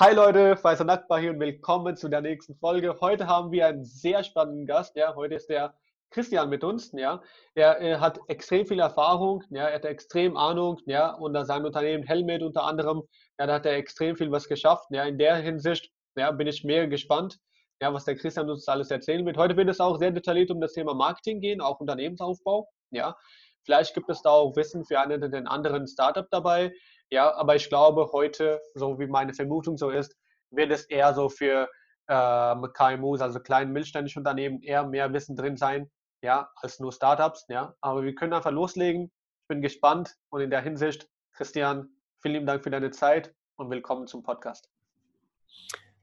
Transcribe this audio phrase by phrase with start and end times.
[0.00, 2.98] Hi Leute, Faisal Nakbar hier und willkommen zu der nächsten Folge.
[3.00, 4.96] Heute haben wir einen sehr spannenden Gast.
[4.96, 5.72] Ja, heute ist der
[6.10, 6.90] Christian mit uns.
[6.94, 7.22] Ja,
[7.54, 9.44] er, er hat extrem viel Erfahrung.
[9.50, 10.80] Ja, er hat extrem Ahnung.
[10.86, 13.04] Ja, unter seinem Unternehmen Helmet unter anderem.
[13.38, 14.88] Ja, da hat er extrem viel was geschafft.
[14.90, 17.38] Ja, in der Hinsicht ja, bin ich mehr gespannt,
[17.80, 19.36] ja, was der Christian uns alles erzählen wird.
[19.36, 22.68] Heute wird es auch sehr detailliert um das Thema Marketing gehen, auch Unternehmensaufbau.
[22.90, 23.16] Ja,
[23.62, 26.72] vielleicht gibt es da auch Wissen für einen oder den anderen Startup dabei.
[27.14, 30.16] Ja, aber ich glaube, heute, so wie meine Vermutung so ist,
[30.50, 31.68] wird es eher so für
[32.08, 35.88] äh, KMUs, also kleinen mittelständischen Unternehmen, eher mehr Wissen drin sein,
[36.22, 37.72] ja, als nur Startups, ja.
[37.80, 39.12] Aber wir können einfach loslegen.
[39.42, 41.88] Ich bin gespannt und in der Hinsicht, Christian,
[42.20, 44.68] vielen lieben Dank für deine Zeit und willkommen zum Podcast.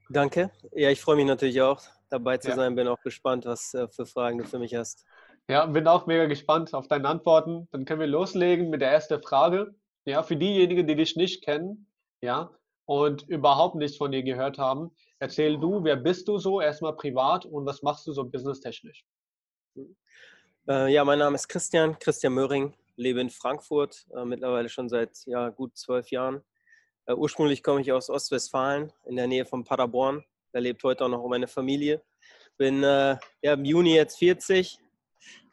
[0.10, 0.50] Danke.
[0.72, 2.56] Ja, ich freue mich natürlich auch, dabei zu ja.
[2.56, 2.74] sein.
[2.74, 5.06] Bin auch gespannt, was äh, für Fragen du für mich hast.
[5.50, 7.68] Ja, bin auch mega gespannt auf deine Antworten.
[7.74, 9.76] Dann können wir loslegen mit der ersten Frage.
[10.06, 11.88] Ja, für diejenigen, die dich nicht kennen,
[12.22, 12.52] ja,
[12.86, 17.46] und überhaupt nichts von dir gehört haben, erzähl du, wer bist du so, erstmal privat
[17.46, 19.06] und was machst du so businesstechnisch?
[20.68, 25.26] Äh, ja, mein Name ist Christian, Christian Möhring, lebe in Frankfurt, äh, mittlerweile schon seit
[25.26, 26.44] ja, gut zwölf Jahren.
[27.06, 30.24] Äh, ursprünglich komme ich aus Ostwestfalen, in der Nähe von Paderborn.
[30.52, 32.04] Da lebt heute auch noch meine Familie.
[32.58, 34.80] Bin äh, ja, im Juni jetzt 40,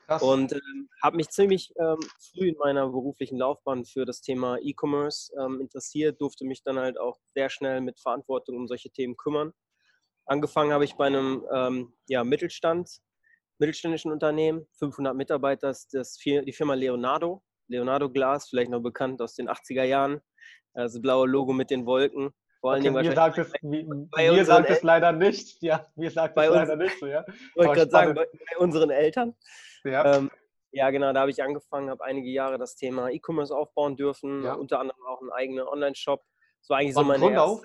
[0.09, 0.23] Krass.
[0.23, 5.31] Und ähm, habe mich ziemlich ähm, früh in meiner beruflichen Laufbahn für das Thema E-Commerce
[5.39, 9.53] ähm, interessiert, durfte mich dann halt auch sehr schnell mit Verantwortung um solche Themen kümmern.
[10.25, 12.89] Angefangen habe ich bei einem ähm, ja, Mittelstand,
[13.59, 17.43] mittelständischen Unternehmen, 500 Mitarbeiter, das, das die Firma Leonardo.
[17.67, 20.23] Leonardo Glas, vielleicht noch bekannt aus den 80er Jahren.
[20.73, 22.31] Das blaue Logo mit den Wolken.
[22.61, 25.63] Vor allen okay, Dingen mir sagt es, bei, bei mir sagt es leider nicht.
[25.63, 27.25] Ja, mir sagt es leider nicht so, ja.
[27.55, 29.35] Wollte ich gerade sagen, bei, bei, unseren Eltern.
[29.85, 30.17] Ja.
[30.17, 30.31] Ähm,
[30.73, 34.55] ja, genau, da habe ich angefangen, habe einige Jahre das Thema E-Commerce aufbauen dürfen, ja.
[34.55, 36.23] unter anderem auch einen eigenen Online-Shop.
[36.61, 37.63] Das war eigentlich von so meine Grund erste, auf?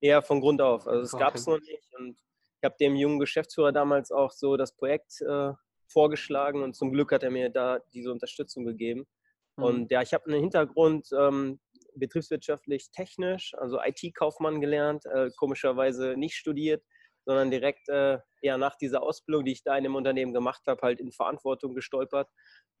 [0.00, 0.86] Ja, von Grund auf.
[0.86, 1.24] Also es okay.
[1.24, 2.16] gab es noch nicht und
[2.60, 5.52] ich habe dem jungen Geschäftsführer damals auch so das Projekt äh,
[5.88, 9.06] vorgeschlagen und zum Glück hat er mir da diese Unterstützung gegeben.
[9.56, 9.64] Mhm.
[9.64, 11.60] Und ja, ich habe einen Hintergrund ähm,
[11.98, 16.82] betriebswirtschaftlich technisch, also IT-Kaufmann gelernt, äh, komischerweise nicht studiert,
[17.24, 20.80] sondern direkt äh, ja, nach dieser Ausbildung, die ich da in dem Unternehmen gemacht habe,
[20.82, 22.28] halt in Verantwortung gestolpert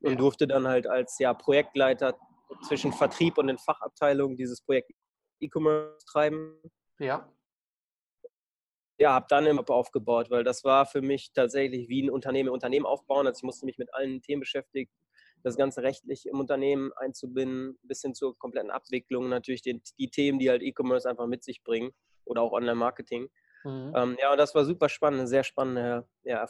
[0.00, 0.16] und ja.
[0.16, 2.16] durfte dann halt als ja, Projektleiter
[2.66, 4.92] zwischen Vertrieb und den Fachabteilungen dieses Projekt
[5.40, 6.60] E-Commerce treiben.
[6.98, 7.30] Ja.
[8.98, 12.86] Ja, habe dann im aufgebaut, weil das war für mich tatsächlich wie ein Unternehmen Unternehmen
[12.86, 13.26] aufbauen.
[13.26, 14.90] Also ich musste mich mit allen Themen beschäftigen,
[15.46, 20.40] das Ganze rechtlich im Unternehmen einzubinden, bis hin zur kompletten Abwicklung, natürlich die, die Themen,
[20.40, 21.92] die halt E-Commerce einfach mit sich bringen
[22.24, 23.30] oder auch Online-Marketing.
[23.62, 23.92] Mhm.
[23.94, 26.48] Ähm, ja, und das war super spannend, eine sehr spannende ja,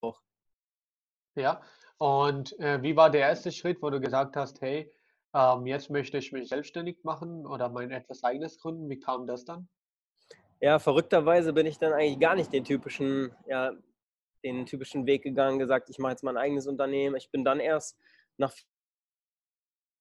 [0.00, 0.22] auch.
[1.34, 1.60] Ja,
[1.98, 4.90] und äh, wie war der erste Schritt, wo du gesagt hast, hey,
[5.34, 8.88] ähm, jetzt möchte ich mich selbstständig machen oder mein etwas eigenes gründen?
[8.88, 9.68] Wie kam das dann?
[10.60, 13.72] Ja, verrückterweise bin ich dann eigentlich gar nicht den typischen, ja,
[14.44, 17.16] den typischen Weg gegangen, gesagt, ich mache jetzt mein eigenes Unternehmen.
[17.16, 17.98] Ich bin dann erst
[18.36, 18.52] nach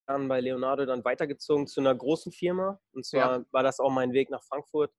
[0.07, 2.79] Jahren bei Leonardo dann weitergezogen zu einer großen Firma.
[2.91, 3.45] Und zwar ja.
[3.51, 4.91] war das auch mein Weg nach Frankfurt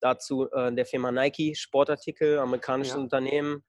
[0.00, 3.00] dazu äh, der Firma Nike, Sportartikel, amerikanisches ja.
[3.00, 3.64] Unternehmen.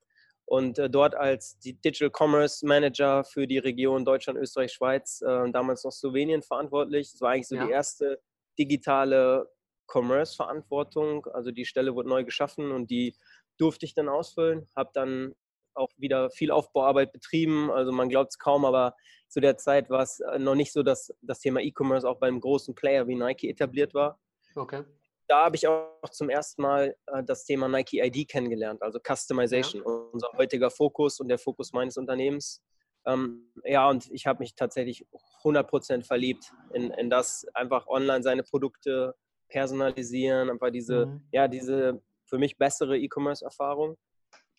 [0.46, 5.84] Und äh, dort als Digital Commerce Manager für die Region Deutschland, Österreich, Schweiz, äh, damals
[5.84, 7.12] noch Slowenien verantwortlich.
[7.12, 7.66] Das war eigentlich so ja.
[7.66, 8.22] die erste
[8.60, 9.50] digitale
[9.88, 11.26] Commerce-Verantwortung.
[11.28, 13.16] Also die Stelle wurde neu geschaffen und die
[13.62, 14.68] durfte ich dann ausfüllen.
[14.76, 15.36] Habe dann
[15.74, 17.72] auch wieder viel Aufbauarbeit betrieben.
[17.72, 18.96] Also man glaubt es kaum, aber
[19.30, 22.42] zu der Zeit war es äh, noch nicht so, dass das Thema E-Commerce auch beim
[22.42, 24.20] großen Player wie Nike etabliert war.
[24.56, 24.84] Okay
[25.32, 29.82] da habe ich auch zum ersten Mal äh, das Thema Nike ID kennengelernt, also Customization,
[29.82, 29.90] ja.
[30.12, 32.62] unser heutiger Fokus und der Fokus meines Unternehmens.
[33.06, 35.06] Ähm, ja, und ich habe mich tatsächlich
[35.44, 39.16] 100% verliebt in, in das, einfach online seine Produkte
[39.48, 41.22] personalisieren, einfach diese, mhm.
[41.32, 42.02] ja, diese
[42.32, 43.98] für mich bessere E-Commerce-Erfahrung.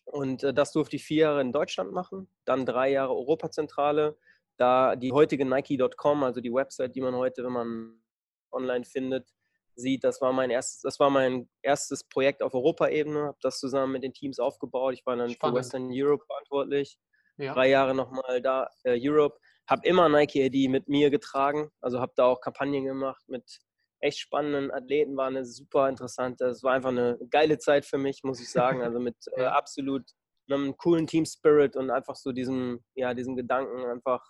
[0.05, 4.15] Und äh, das durfte ich vier Jahre in Deutschland machen, dann drei Jahre Europazentrale,
[4.57, 8.03] da die heutige Nike.com, also die Website, die man heute, wenn man
[8.51, 9.27] online findet,
[9.75, 10.03] sieht.
[10.03, 14.03] Das war mein erstes, das war mein erstes Projekt auf Europaebene, habe das zusammen mit
[14.03, 14.93] den Teams aufgebaut.
[14.93, 15.55] Ich war dann Spannend.
[15.55, 16.99] für Western Europe verantwortlich.
[17.37, 17.55] Ja.
[17.55, 19.39] Drei Jahre nochmal da, äh, Europe.
[19.67, 23.61] Habe immer Nike ID mit mir getragen, also habe da auch Kampagnen gemacht mit
[24.03, 28.23] echt spannenden Athleten, war eine super interessante, es war einfach eine geile Zeit für mich,
[28.23, 28.81] muss ich sagen.
[28.81, 30.03] Also mit äh, absolut
[30.49, 34.23] einem coolen Team Spirit und einfach so diesem, ja, diesem Gedanken, einfach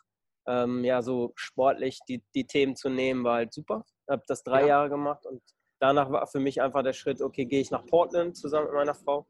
[0.48, 4.62] ähm, ja, so sportlich die, die Themen zu nehmen, war halt super habe das drei
[4.62, 4.68] ja.
[4.68, 5.42] Jahre gemacht und
[5.80, 8.96] danach war für mich einfach der Schritt, okay, gehe ich nach Portland zusammen mit meiner
[8.96, 9.26] Frau.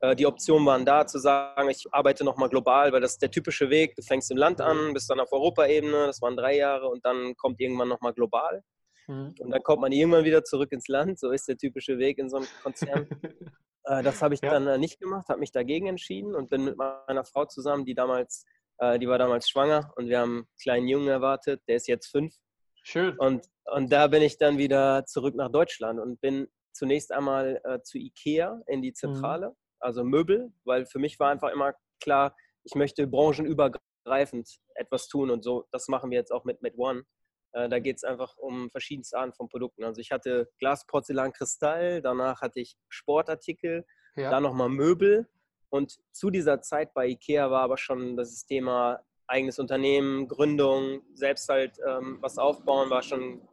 [0.00, 3.30] Äh, die Optionen waren da, zu sagen, ich arbeite nochmal global, weil das ist der
[3.30, 3.94] typische Weg.
[3.96, 7.34] Du fängst im Land an, bist dann auf Europaebene, das waren drei Jahre und dann
[7.36, 8.62] kommt irgendwann nochmal global.
[9.08, 9.34] Mhm.
[9.40, 11.18] Und dann kommt man irgendwann wieder zurück ins Land.
[11.18, 13.08] So ist der typische Weg in so einem Konzern.
[13.84, 14.50] äh, das habe ich ja.
[14.50, 17.94] dann äh, nicht gemacht, habe mich dagegen entschieden und bin mit meiner Frau zusammen, die
[17.94, 18.44] damals,
[18.78, 22.08] äh, die war damals schwanger und wir haben einen kleinen Jungen erwartet, der ist jetzt
[22.08, 22.34] fünf.
[22.82, 23.18] Schön.
[23.18, 27.80] Und, und da bin ich dann wieder zurück nach Deutschland und bin zunächst einmal äh,
[27.82, 28.94] zu Ikea in die mhm.
[28.94, 29.54] Zentrale, mhm.
[29.80, 35.42] also Möbel, weil für mich war einfach immer klar, ich möchte branchenübergreifend etwas tun und
[35.42, 37.04] so, das machen wir jetzt auch mit, mit One.
[37.52, 39.84] Äh, da geht es einfach um verschiedenste Arten von Produkten.
[39.84, 43.86] Also ich hatte Glas, Porzellan, Kristall, danach hatte ich Sportartikel,
[44.16, 44.30] ja.
[44.30, 45.28] dann nochmal Möbel.
[45.70, 51.48] Und zu dieser Zeit bei IKEA war aber schon das Thema eigenes Unternehmen, Gründung, selbst
[51.48, 53.46] halt ähm, was aufbauen, war schon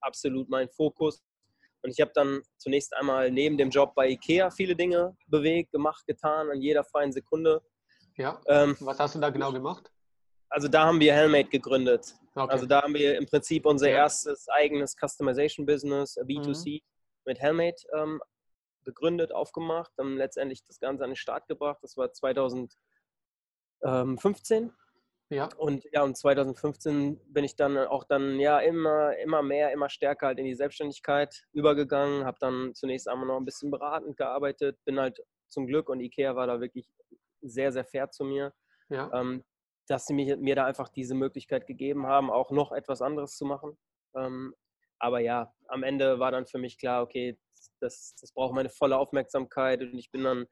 [0.00, 1.22] absolut mein Fokus.
[1.82, 6.06] Und ich habe dann zunächst einmal neben dem Job bei IKEA viele Dinge bewegt, gemacht,
[6.06, 7.62] getan, in jeder freien Sekunde.
[8.16, 8.40] Ja.
[8.46, 9.90] Ähm, was hast du da genau gemacht?
[10.52, 12.14] Also da haben wir Helmate gegründet.
[12.34, 12.52] Okay.
[12.52, 13.96] Also da haben wir im Prinzip unser ja.
[13.96, 16.80] erstes eigenes Customization Business, B2C, mhm.
[17.24, 18.20] mit Helmate ähm,
[18.84, 21.78] gegründet, aufgemacht, dann letztendlich das Ganze an den Start gebracht.
[21.82, 24.74] Das war 2015.
[25.30, 25.48] Ja.
[25.56, 30.26] Und ja, und 2015 bin ich dann auch dann ja immer, immer mehr, immer stärker
[30.26, 35.00] halt in die Selbstständigkeit übergegangen, habe dann zunächst einmal noch ein bisschen beratend gearbeitet, bin
[35.00, 36.86] halt zum Glück und Ikea war da wirklich
[37.40, 38.52] sehr, sehr fair zu mir.
[38.90, 39.10] Ja.
[39.14, 39.42] Ähm,
[39.88, 43.44] dass sie mir, mir da einfach diese Möglichkeit gegeben haben, auch noch etwas anderes zu
[43.44, 43.76] machen.
[44.16, 44.54] Ähm,
[44.98, 47.38] aber ja, am Ende war dann für mich klar, okay,
[47.80, 50.46] das, das braucht meine volle Aufmerksamkeit und ich bin dann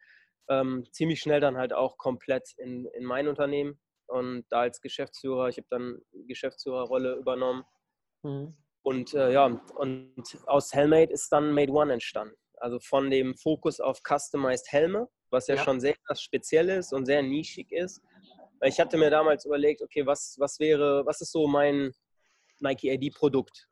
[0.48, 5.48] ähm, ziemlich schnell dann halt auch komplett in, in mein Unternehmen und da als Geschäftsführer,
[5.48, 7.64] ich habe dann Geschäftsführerrolle übernommen.
[8.22, 8.56] Mhm.
[8.82, 9.46] Und äh, ja,
[9.76, 12.34] und aus Helmate ist dann Made One entstanden.
[12.56, 15.62] Also von dem Fokus auf Customized Helme, was ja, ja.
[15.62, 18.02] schon sehr speziell ist und sehr nischig ist,
[18.62, 21.92] ich hatte mir damals überlegt, okay, was, was wäre, was ist so mein
[22.60, 23.68] Nike ID-Produkt?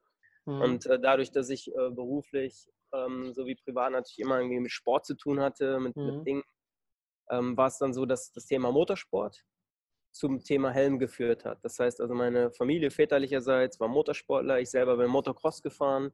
[0.47, 0.61] Mhm.
[0.61, 5.05] Und äh, dadurch, dass ich äh, beruflich ähm, sowie privat natürlich immer irgendwie mit Sport
[5.05, 6.07] zu tun hatte, mit, mhm.
[6.07, 6.43] mit Dingen,
[7.31, 9.45] ähm, war es dann so, dass das Thema Motorsport
[10.11, 11.59] zum Thema Helm geführt hat.
[11.63, 16.13] Das heißt also, meine Familie väterlicherseits war Motorsportler, ich selber bin Motocross gefahren.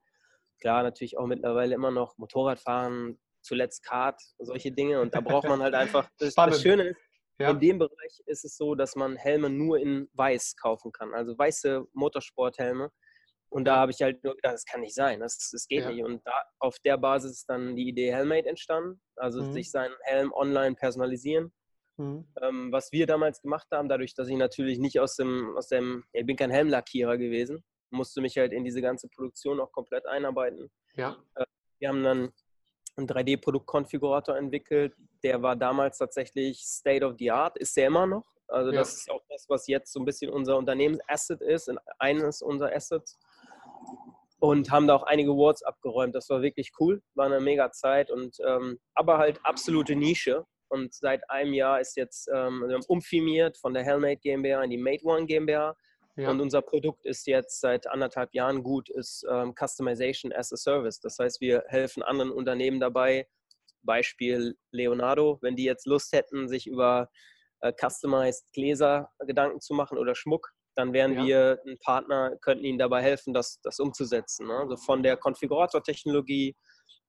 [0.61, 5.01] Klar, natürlich auch mittlerweile immer noch Motorradfahren, zuletzt Kart, solche Dinge.
[5.01, 7.01] Und da braucht man halt einfach, das, das Schöne ist,
[7.39, 7.51] ja.
[7.51, 11.37] In dem Bereich ist es so, dass man Helme nur in weiß kaufen kann, also
[11.37, 12.91] weiße Motorsporthelme.
[13.49, 15.91] Und da habe ich halt nur gedacht, das kann nicht sein, das, das geht ja.
[15.91, 16.05] nicht.
[16.05, 19.53] Und da, auf der Basis ist dann die Idee Helmate entstanden, also mhm.
[19.53, 21.53] sich seinen Helm online personalisieren.
[21.97, 22.27] Mhm.
[22.43, 26.05] Ähm, was wir damals gemacht haben, dadurch, dass ich natürlich nicht aus dem, aus dem,
[26.13, 30.71] ich bin kein Helmlackierer gewesen, musste mich halt in diese ganze Produktion auch komplett einarbeiten.
[30.97, 31.17] Ja.
[31.37, 31.45] Äh,
[31.79, 32.33] wir haben dann
[32.97, 34.95] einen 3D-Produktkonfigurator entwickelt.
[35.23, 38.25] Der war damals tatsächlich State of the Art, ist der immer noch.
[38.49, 38.79] Also ja.
[38.79, 43.19] das ist auch das, was jetzt so ein bisschen unser Unternehmensasset ist, eines unserer Assets.
[44.39, 46.15] Und haben da auch einige Awards abgeräumt.
[46.15, 50.45] Das war wirklich cool, war eine mega Zeit und ähm, aber halt absolute Nische.
[50.69, 54.71] Und seit einem Jahr ist jetzt ähm, wir haben umfirmiert von der Helmate GmbH in
[54.71, 55.75] die Made One GmbH
[56.17, 56.31] ja.
[56.31, 61.01] Und unser Produkt ist jetzt seit anderthalb Jahren gut, ist ähm, Customization as a Service.
[61.01, 63.27] Das heißt, wir helfen anderen Unternehmen dabei,
[63.83, 67.11] Beispiel Leonardo, wenn die jetzt Lust hätten, sich über
[67.61, 71.25] äh, Customized Gläser Gedanken zu machen oder Schmuck, dann wären ja.
[71.25, 74.47] wir ein Partner, könnten ihnen dabei helfen, das, das umzusetzen.
[74.47, 74.57] Ne?
[74.57, 76.57] Also von der Konfigurator-Technologie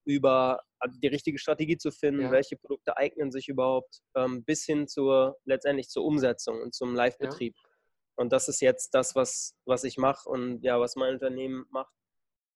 [0.05, 2.31] über also die richtige Strategie zu finden, ja.
[2.31, 7.55] welche Produkte eignen sich überhaupt, ähm, bis hin zur letztendlich zur Umsetzung und zum Live-Betrieb.
[7.55, 7.74] Ja.
[8.15, 11.93] Und das ist jetzt das, was, was ich mache und ja, was mein Unternehmen macht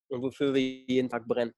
[0.09, 1.53] und wofür wir jeden Tag brennen.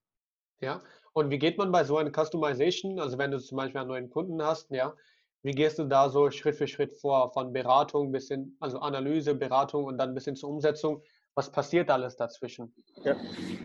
[0.59, 0.81] Ja,
[1.13, 4.09] und wie geht man bei so einer Customization, also wenn du zum Beispiel einen neuen
[4.09, 4.95] Kunden hast, ja,
[5.43, 9.33] wie gehst du da so Schritt für Schritt vor, von Beratung bis hin, also Analyse,
[9.33, 11.03] Beratung und dann bis hin zur Umsetzung?
[11.33, 12.75] Was passiert alles dazwischen?
[13.03, 13.15] Ja.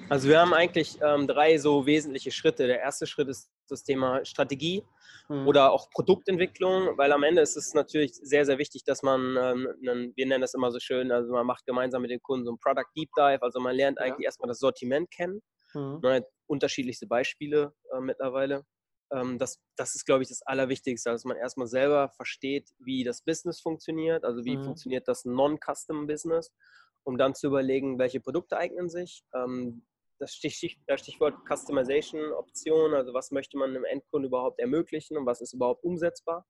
[0.09, 2.67] Also wir haben eigentlich ähm, drei so wesentliche Schritte.
[2.67, 4.83] Der erste Schritt ist das Thema Strategie
[5.29, 5.47] mhm.
[5.47, 9.69] oder auch Produktentwicklung, weil am Ende ist es natürlich sehr, sehr wichtig, dass man, ähm,
[9.81, 12.53] einen, wir nennen das immer so schön, also man macht gemeinsam mit den Kunden so
[12.53, 14.29] ein Product Deep Dive, also man lernt eigentlich ja.
[14.29, 15.43] erstmal das Sortiment kennen.
[15.75, 16.01] Mhm.
[16.03, 18.65] Man hat unterschiedlichste Beispiele äh, mittlerweile.
[19.13, 23.23] Ähm, das, das ist, glaube ich, das Allerwichtigste, dass man erstmal selber versteht, wie das
[23.23, 24.65] Business funktioniert, also wie mhm.
[24.65, 26.53] funktioniert das Non-Custom-Business
[27.07, 29.23] um dann zu überlegen, welche Produkte eignen sich.
[29.33, 29.87] Ähm,
[30.19, 35.53] das Stichwort Customization Option, also was möchte man dem Endkunden überhaupt ermöglichen und was ist
[35.53, 36.47] überhaupt umsetzbar.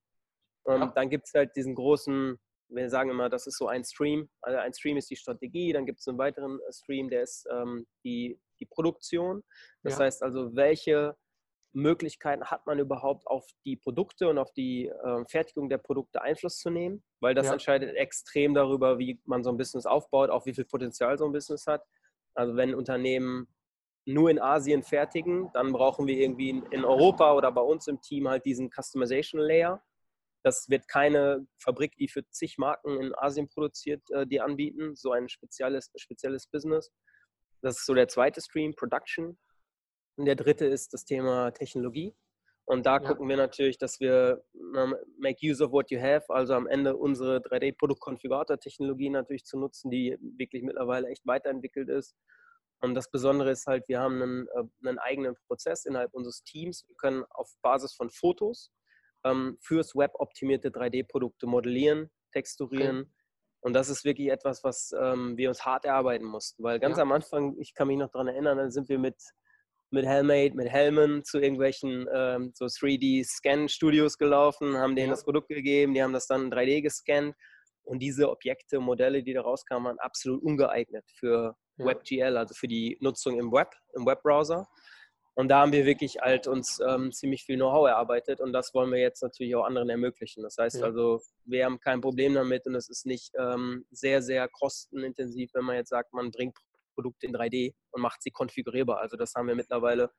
[0.64, 0.86] Und ja.
[0.94, 4.28] dann gibt es halt diesen großen, wir sagen immer, das ist so ein Stream.
[4.40, 7.86] Also ein Stream ist die Strategie, dann gibt es einen weiteren Stream, der ist ähm,
[8.04, 9.42] die, die Produktion.
[9.82, 10.04] Das ja.
[10.04, 11.16] heißt also, welche
[11.72, 16.58] Möglichkeiten hat man überhaupt auf die Produkte und auf die äh, Fertigung der Produkte Einfluss
[16.58, 17.52] zu nehmen, weil das ja.
[17.52, 21.32] entscheidet extrem darüber, wie man so ein Business aufbaut, auch wie viel Potenzial so ein
[21.32, 21.84] Business hat.
[22.34, 23.46] Also wenn Unternehmen
[24.06, 28.28] nur in Asien fertigen, dann brauchen wir irgendwie in Europa oder bei uns im Team
[28.28, 29.82] halt diesen Customization Layer.
[30.44, 34.94] Das wird keine Fabrik, die für zig Marken in Asien produziert, äh, die anbieten.
[34.94, 36.92] So ein spezielles, spezielles Business.
[37.62, 39.36] Das ist so der zweite Stream, Production.
[40.16, 42.14] Und der dritte ist das Thema Technologie.
[42.64, 42.98] Und da ja.
[43.00, 44.44] gucken wir natürlich, dass wir
[45.18, 50.16] make use of what you have, also am Ende unsere 3D-Produktkonfigurator-Technologie natürlich zu nutzen, die
[50.20, 52.16] wirklich mittlerweile echt weiterentwickelt ist.
[52.80, 56.84] Und das Besondere ist halt, wir haben einen, äh, einen eigenen Prozess innerhalb unseres Teams.
[56.86, 58.70] Wir können auf Basis von Fotos
[59.24, 63.00] ähm, fürs Web optimierte 3D-Produkte modellieren, texturieren.
[63.00, 63.10] Okay.
[63.60, 66.62] Und das ist wirklich etwas, was ähm, wir uns hart erarbeiten mussten.
[66.62, 67.02] Weil ganz ja.
[67.02, 69.16] am Anfang, ich kann mich noch daran erinnern, dann sind wir mit
[69.90, 75.12] mit Helmate, mit Helmen zu irgendwelchen ähm, so 3D-Scan-Studios gelaufen, haben denen ja.
[75.12, 77.36] das Produkt gegeben, die haben das dann in 3D gescannt
[77.84, 81.86] und diese Objekte, Modelle, die da rauskamen, waren absolut ungeeignet für ja.
[81.86, 84.66] WebGL, also für die Nutzung im Web, im Webbrowser.
[85.34, 88.90] Und da haben wir wirklich halt uns ähm, ziemlich viel Know-how erarbeitet und das wollen
[88.90, 90.42] wir jetzt natürlich auch anderen ermöglichen.
[90.42, 90.86] Das heißt ja.
[90.86, 95.64] also, wir haben kein Problem damit und es ist nicht ähm, sehr, sehr kostenintensiv, wenn
[95.64, 96.56] man jetzt sagt, man bringt
[96.94, 98.98] Produkte in 3D und macht sie konfigurierbar.
[98.98, 100.10] Also das haben wir mittlerweile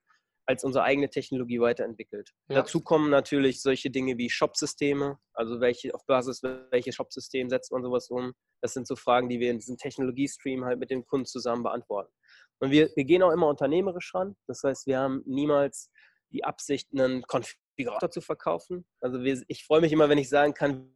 [0.48, 2.32] als unsere eigene Technologie weiterentwickelt.
[2.48, 2.62] Ja.
[2.62, 7.84] Dazu kommen natürlich solche Dinge wie Shop-Systeme, also welche, auf Basis welches Shop-System setzt man
[7.84, 8.34] sowas um.
[8.62, 12.12] Das sind so Fragen, die wir in diesem Technologiestream halt mit den Kunden zusammen beantworten.
[12.60, 14.38] Und wir, wir gehen auch immer unternehmerisch ran.
[14.48, 15.92] Das heißt, wir haben niemals
[16.32, 18.86] die Absicht, einen Konfigurator zu verkaufen.
[19.02, 20.94] Also wir, ich freue mich immer, wenn ich sagen kann,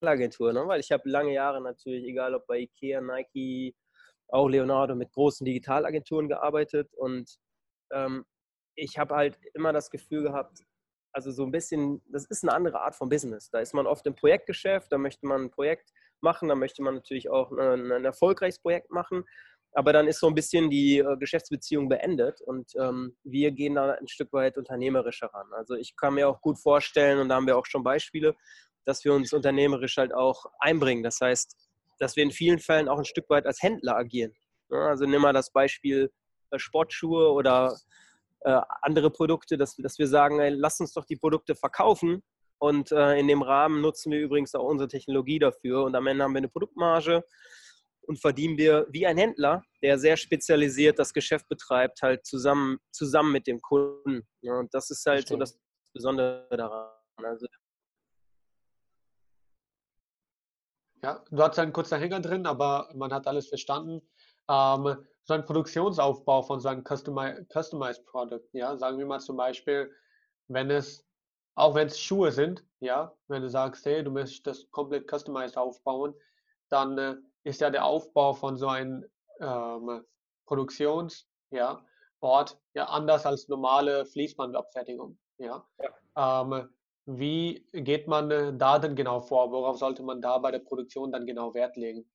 [0.00, 0.66] Agentur, ne?
[0.66, 3.76] weil ich habe lange Jahre natürlich, egal ob bei Ikea, Nike,
[4.28, 7.38] auch Leonardo mit großen Digitalagenturen gearbeitet und
[7.92, 8.24] ähm,
[8.74, 10.58] ich habe halt immer das Gefühl gehabt,
[11.12, 13.50] also so ein bisschen, das ist eine andere Art von Business.
[13.50, 16.94] Da ist man oft im Projektgeschäft, da möchte man ein Projekt machen, da möchte man
[16.94, 19.24] natürlich auch ein, ein erfolgreiches Projekt machen,
[19.74, 23.92] aber dann ist so ein bisschen die äh, Geschäftsbeziehung beendet und ähm, wir gehen da
[23.92, 25.46] ein Stück weit unternehmerischer ran.
[25.52, 28.34] Also ich kann mir auch gut vorstellen, und da haben wir auch schon Beispiele,
[28.84, 31.02] dass wir uns unternehmerisch halt auch einbringen.
[31.02, 31.56] Das heißt,
[31.98, 34.32] dass wir in vielen Fällen auch ein Stück weit als Händler agieren.
[34.70, 36.10] Also nimm mal das Beispiel
[36.50, 37.76] äh, Sportschuhe oder
[38.44, 42.22] äh, andere Produkte, dass, dass wir sagen, ey, lass uns doch die Produkte verkaufen
[42.58, 46.24] und äh, in dem Rahmen nutzen wir übrigens auch unsere Technologie dafür und am Ende
[46.24, 47.24] haben wir eine Produktmarge
[48.02, 53.32] und verdienen wir wie ein Händler, der sehr spezialisiert das Geschäft betreibt, halt zusammen, zusammen
[53.32, 54.26] mit dem Kunden.
[54.42, 55.58] und das ist halt so das
[55.92, 56.88] Besondere daran.
[57.18, 57.46] Also
[61.04, 64.08] Ja, du hast einen kurzen Hänger drin, aber man hat alles verstanden.
[64.48, 69.36] Ähm, so ein Produktionsaufbau von so einem Customi Customized Product, ja, sagen wir mal zum
[69.36, 69.90] Beispiel,
[70.48, 71.06] wenn es,
[71.54, 75.56] auch wenn es Schuhe sind, ja, wenn du sagst, hey, du möchtest das komplett customized
[75.56, 76.14] aufbauen,
[76.68, 79.04] dann äh, ist ja der Aufbau von so einem
[79.40, 80.04] ähm,
[80.46, 81.84] Produktions, ja,
[82.20, 85.66] Ort ja anders als normale Fließbandabfertigung, ja.
[85.80, 86.42] ja.
[86.42, 86.68] Ähm,
[87.06, 89.50] wie geht man äh, da denn genau vor?
[89.50, 92.08] Worauf sollte man da bei der Produktion dann genau Wert legen?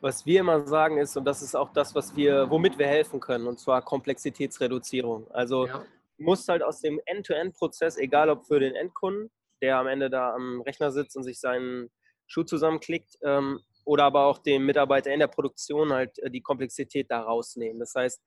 [0.00, 3.20] Was wir immer sagen ist, und das ist auch das, was wir, womit wir helfen
[3.20, 5.30] können, und zwar Komplexitätsreduzierung.
[5.30, 5.78] Also ja.
[6.18, 9.30] du musst halt aus dem End-to-End-Prozess, egal ob für den Endkunden,
[9.62, 11.90] der am Ende da am Rechner sitzt und sich seinen
[12.26, 17.10] Schuh zusammenklickt, ähm, oder aber auch dem Mitarbeiter in der Produktion halt äh, die Komplexität
[17.10, 17.78] da rausnehmen.
[17.78, 18.22] Das heißt,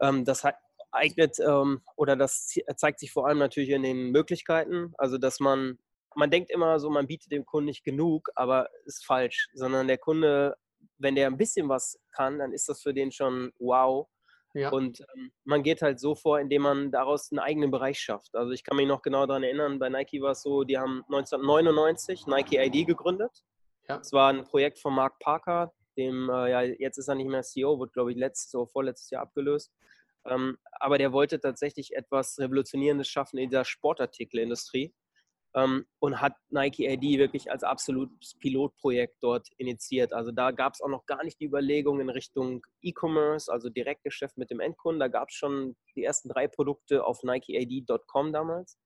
[0.00, 0.44] ähm, das
[0.90, 4.94] eignet ähm, oder das zeigt sich vor allem natürlich in den Möglichkeiten.
[4.98, 5.78] Also, dass man,
[6.18, 9.98] man denkt immer so, man bietet dem Kunden nicht genug, aber ist falsch, sondern der
[9.98, 10.56] Kunde,
[10.98, 14.08] wenn der ein bisschen was kann, dann ist das für den schon wow.
[14.52, 14.70] Ja.
[14.70, 18.34] Und ähm, man geht halt so vor, indem man daraus einen eigenen Bereich schafft.
[18.34, 21.04] Also ich kann mich noch genau daran erinnern, bei Nike war es so, die haben
[21.04, 23.44] 1999 Nike ID gegründet.
[23.88, 23.98] Ja.
[23.98, 27.42] Das war ein Projekt von Mark Parker, dem, äh, ja, jetzt ist er nicht mehr
[27.42, 29.72] CEO, wird glaube ich letztes oder vorletztes Jahr abgelöst.
[30.24, 34.92] Ähm, aber der wollte tatsächlich etwas Revolutionierendes schaffen in der Sportartikelindustrie
[35.52, 40.12] und hat Nike AD wirklich als absolutes Pilotprojekt dort initiiert.
[40.12, 44.36] Also da gab es auch noch gar nicht die Überlegung in Richtung E-Commerce, also Direktgeschäft
[44.36, 45.00] mit dem Endkunden.
[45.00, 48.78] Da gab es schon die ersten drei Produkte auf NikeAD.com damals.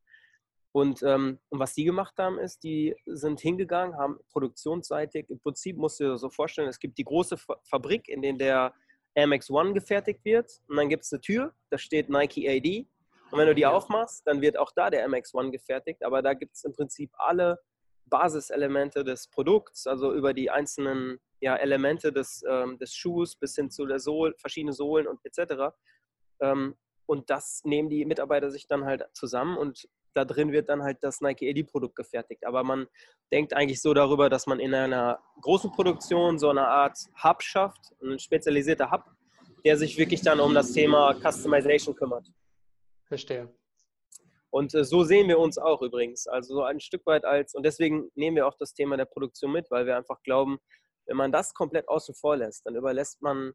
[0.74, 5.76] Und, ähm, und, was die gemacht haben, ist, die sind hingegangen, haben produktionsseitig, im Prinzip
[5.76, 8.74] musst du dir so vorstellen, es gibt die große Fabrik, in der der
[9.14, 12.86] Air Max One gefertigt wird und dann gibt es eine Tür, da steht Nike AD
[13.32, 16.20] und wenn du die aufmachst, dann wird auch da der Air Max One gefertigt, aber
[16.20, 17.58] da gibt es im Prinzip alle
[18.04, 23.70] Basiselemente des Produkts, also über die einzelnen ja, Elemente des, ähm, des Schuhs bis hin
[23.70, 25.74] zu der Sohle, verschiedene Sohlen und etc.
[26.40, 30.82] Ähm, und das nehmen die Mitarbeiter sich dann halt zusammen und da drin wird dann
[30.82, 32.44] halt das Nike AD-Produkt gefertigt.
[32.46, 32.86] Aber man
[33.32, 37.94] denkt eigentlich so darüber, dass man in einer großen Produktion so eine Art Hub schafft,
[38.02, 39.04] ein spezialisierter Hub,
[39.64, 42.26] der sich wirklich dann um das Thema Customization kümmert.
[43.12, 43.54] Verstehe.
[44.48, 46.26] Und äh, so sehen wir uns auch übrigens.
[46.26, 49.52] Also so ein Stück weit als, und deswegen nehmen wir auch das Thema der Produktion
[49.52, 50.58] mit, weil wir einfach glauben,
[51.04, 53.52] wenn man das komplett außen vor lässt, dann überlässt man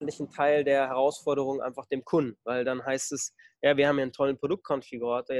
[0.00, 4.04] einen Teil der Herausforderung einfach dem Kunden, weil dann heißt es, ja, wir haben hier
[4.04, 5.36] einen tollen Produktkonfigurator,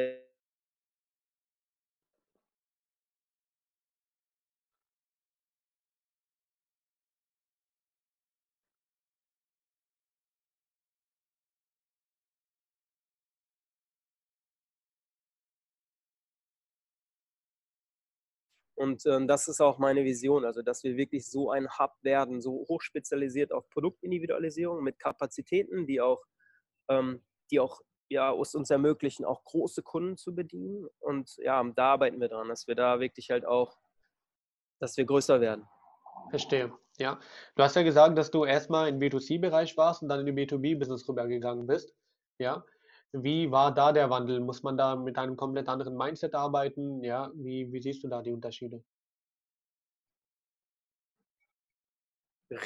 [18.83, 22.41] Und ähm, das ist auch meine Vision, also dass wir wirklich so ein Hub werden,
[22.41, 26.25] so hochspezialisiert auf Produktindividualisierung mit Kapazitäten, die auch,
[26.89, 27.23] ähm,
[27.53, 30.89] die auch ja, es uns ermöglichen, auch große Kunden zu bedienen.
[30.99, 33.79] Und ja, da arbeiten wir dran, dass wir da wirklich halt auch,
[34.81, 35.65] dass wir größer werden.
[36.31, 36.77] Verstehe.
[36.99, 37.21] Ja.
[37.55, 41.09] Du hast ja gesagt, dass du erstmal im B2C-Bereich warst und dann in den B2B-Business
[41.09, 41.95] rübergegangen bist.
[42.41, 42.65] Ja.
[43.13, 44.41] Wie war da der Wandel?
[44.41, 47.05] Muss man da mit einem komplett anderen Mindset arbeiten?
[47.05, 48.83] Ja, wie, wie siehst du da die Unterschiede?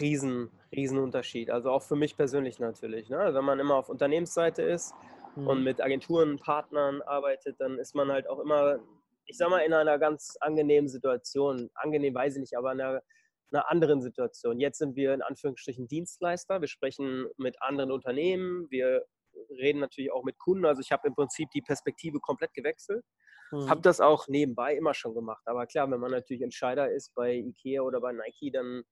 [0.01, 1.51] Riesen, Riesenunterschied.
[1.51, 3.09] Also auch für mich persönlich natürlich.
[3.09, 3.35] Ne?
[3.35, 4.95] Wenn man immer auf Unternehmensseite ist
[5.35, 5.49] mhm.
[5.49, 8.79] und mit Agenturen, Partnern arbeitet, dann ist man halt auch immer,
[9.27, 11.71] ich sag mal, in einer ganz angenehmen Situation.
[11.75, 13.03] Angenehm weiß ich nicht, aber in einer,
[13.51, 14.61] einer anderen Situation.
[14.61, 16.61] Jetzt sind wir in Anführungsstrichen Dienstleister.
[16.61, 18.71] Wir sprechen mit anderen Unternehmen.
[18.71, 19.05] Wir
[19.51, 20.65] reden natürlich auch mit Kunden.
[20.65, 23.05] Also ich habe im Prinzip die Perspektive komplett gewechselt.
[23.53, 23.69] Mhm.
[23.69, 25.43] Habe das auch nebenbei immer schon gemacht.
[25.47, 28.85] Aber klar, wenn man natürlich Entscheider ist bei IKEA oder bei Nike, dann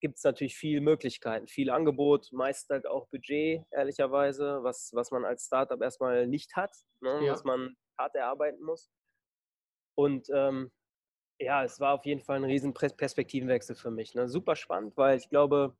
[0.00, 5.24] gibt es natürlich viele Möglichkeiten, viel Angebot, meist halt auch Budget, ehrlicherweise, was, was man
[5.24, 7.32] als Startup erstmal nicht hat, ne, ja.
[7.32, 8.90] was man hart erarbeiten muss.
[9.94, 10.72] Und ähm,
[11.38, 14.14] ja, es war auf jeden Fall ein riesen Perspektivenwechsel für mich.
[14.14, 14.28] Ne?
[14.28, 15.76] Super spannend, weil ich glaube,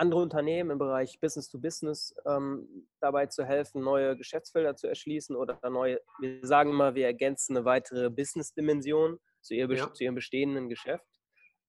[0.00, 5.36] andere Unternehmen im Bereich Business to Business ähm, dabei zu helfen, neue Geschäftsfelder zu erschließen
[5.36, 9.92] oder neue, wir sagen immer, wir ergänzen eine weitere Business-Dimension zu, ihr, ja.
[9.92, 11.06] zu ihrem bestehenden Geschäft.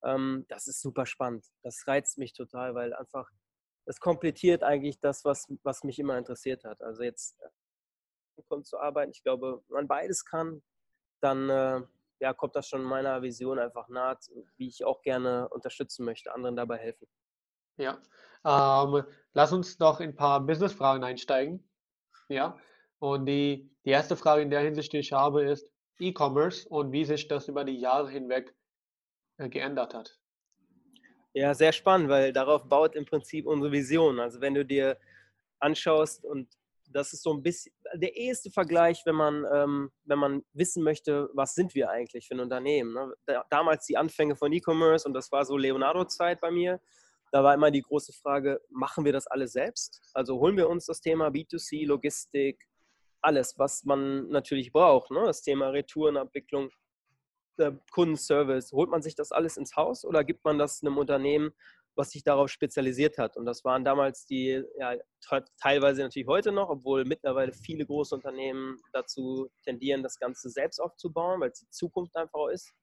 [0.04, 1.46] Ähm, das ist super spannend.
[1.62, 3.30] Das reizt mich total, weil einfach,
[3.86, 6.82] es komplettiert eigentlich das, was, was mich immer interessiert hat.
[6.82, 10.64] Also jetzt äh, zu arbeiten, ich glaube, wenn man beides kann,
[11.22, 11.82] dann äh,
[12.22, 14.18] ja, kommt das schon meiner Vision einfach nahe,
[14.58, 17.08] wie ich auch gerne unterstützen möchte, anderen dabei helfen.
[17.82, 18.00] Ja,
[18.46, 21.68] ähm, lass uns noch in ein paar Business-Fragen einsteigen.
[22.30, 22.58] Ja,
[23.00, 25.68] und die, die erste Frage in der Hinsicht, die ich habe, ist
[26.00, 28.56] E-Commerce und wie sich das über die Jahre hinweg
[29.38, 30.20] äh, geändert hat.
[31.34, 34.20] Ja, sehr spannend, weil darauf baut im Prinzip unsere Vision.
[34.20, 34.98] Also wenn du dir
[35.60, 36.50] anschaust und
[36.90, 41.30] das ist so ein bisschen der erste Vergleich, wenn man, ähm, wenn man wissen möchte,
[41.34, 42.94] was sind wir eigentlich für ein Unternehmen.
[42.94, 43.14] Ne?
[43.26, 46.80] Da, damals die Anfänge von E-Commerce und das war so Leonardo-Zeit bei mir
[47.32, 50.02] da war immer die große Frage, machen wir das alles selbst?
[50.14, 52.68] Also holen wir uns das Thema B2C, Logistik,
[53.22, 55.24] alles, was man natürlich braucht, ne?
[55.26, 56.70] das Thema Retourenabwicklung,
[57.92, 61.52] Kundenservice, holt man sich das alles ins Haus oder gibt man das einem Unternehmen,
[61.96, 63.38] was sich darauf spezialisiert hat?
[63.38, 64.96] Und das waren damals die, ja,
[65.58, 71.40] teilweise natürlich heute noch, obwohl mittlerweile viele große Unternehmen dazu tendieren, das Ganze selbst aufzubauen,
[71.40, 72.74] weil es die Zukunft einfach ist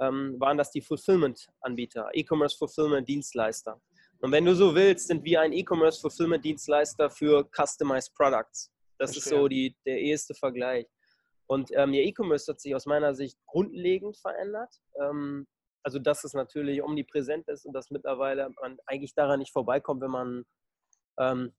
[0.00, 3.80] ähm, waren das die Fulfillment-Anbieter, E-Commerce Fulfillment-Dienstleister.
[4.20, 8.72] Und wenn du so willst, sind wir ein E-Commerce Fulfillment-Dienstleister für Customized Products.
[8.98, 9.32] Das Verstehe.
[9.32, 10.86] ist so die, der erste Vergleich.
[11.46, 14.74] Und ähm, der E-Commerce hat sich aus meiner Sicht grundlegend verändert.
[15.00, 15.46] Ähm,
[15.82, 20.10] also, dass es natürlich omnipräsent ist und dass mittlerweile man eigentlich daran nicht vorbeikommt, wenn
[20.10, 20.44] man,
[21.18, 21.52] ähm,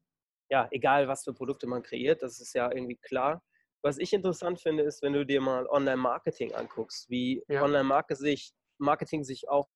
[0.50, 3.42] ja, egal was für Produkte man kreiert, das ist ja irgendwie klar.
[3.82, 7.64] Was ich interessant finde, ist, wenn du dir mal Online-Marketing anguckst, wie ja.
[7.64, 9.68] Online-Marketing sich, Marketing sich auch,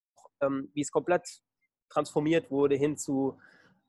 [0.42, 1.42] ähm, wie es komplett
[1.90, 3.38] transformiert wurde hin zu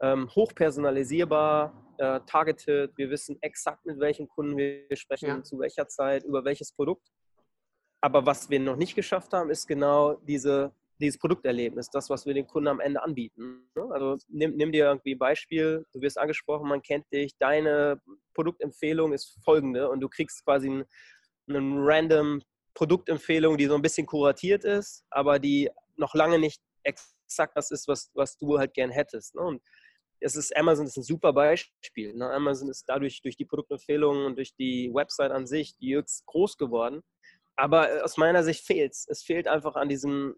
[0.01, 2.97] ähm, hochpersonalisierbar, äh, targeted.
[2.97, 5.43] Wir wissen exakt, mit welchen Kunden wir sprechen, ja.
[5.43, 7.09] zu welcher Zeit, über welches Produkt.
[8.01, 12.35] Aber was wir noch nicht geschafft haben, ist genau diese dieses Produkterlebnis, das, was wir
[12.35, 13.69] den Kunden am Ende anbieten.
[13.75, 13.89] Ne?
[13.91, 18.01] Also nimm, nimm dir irgendwie ein Beispiel, du wirst angesprochen, man kennt dich, deine
[18.35, 20.85] Produktempfehlung ist folgende und du kriegst quasi einen,
[21.49, 22.43] einen random
[22.75, 27.89] Produktempfehlung, die so ein bisschen kuratiert ist, aber die noch lange nicht exakt das ist,
[27.89, 29.35] was, was du halt gern hättest.
[29.35, 29.43] Ne?
[29.43, 29.63] Und
[30.21, 32.15] es ist Amazon ist ein super Beispiel.
[32.15, 32.31] Ne?
[32.31, 37.03] Amazon ist dadurch durch die Produktempfehlungen und durch die Website an sich, UX groß geworden.
[37.57, 39.07] Aber aus meiner Sicht fehlt es.
[39.09, 40.37] Es fehlt einfach an diesem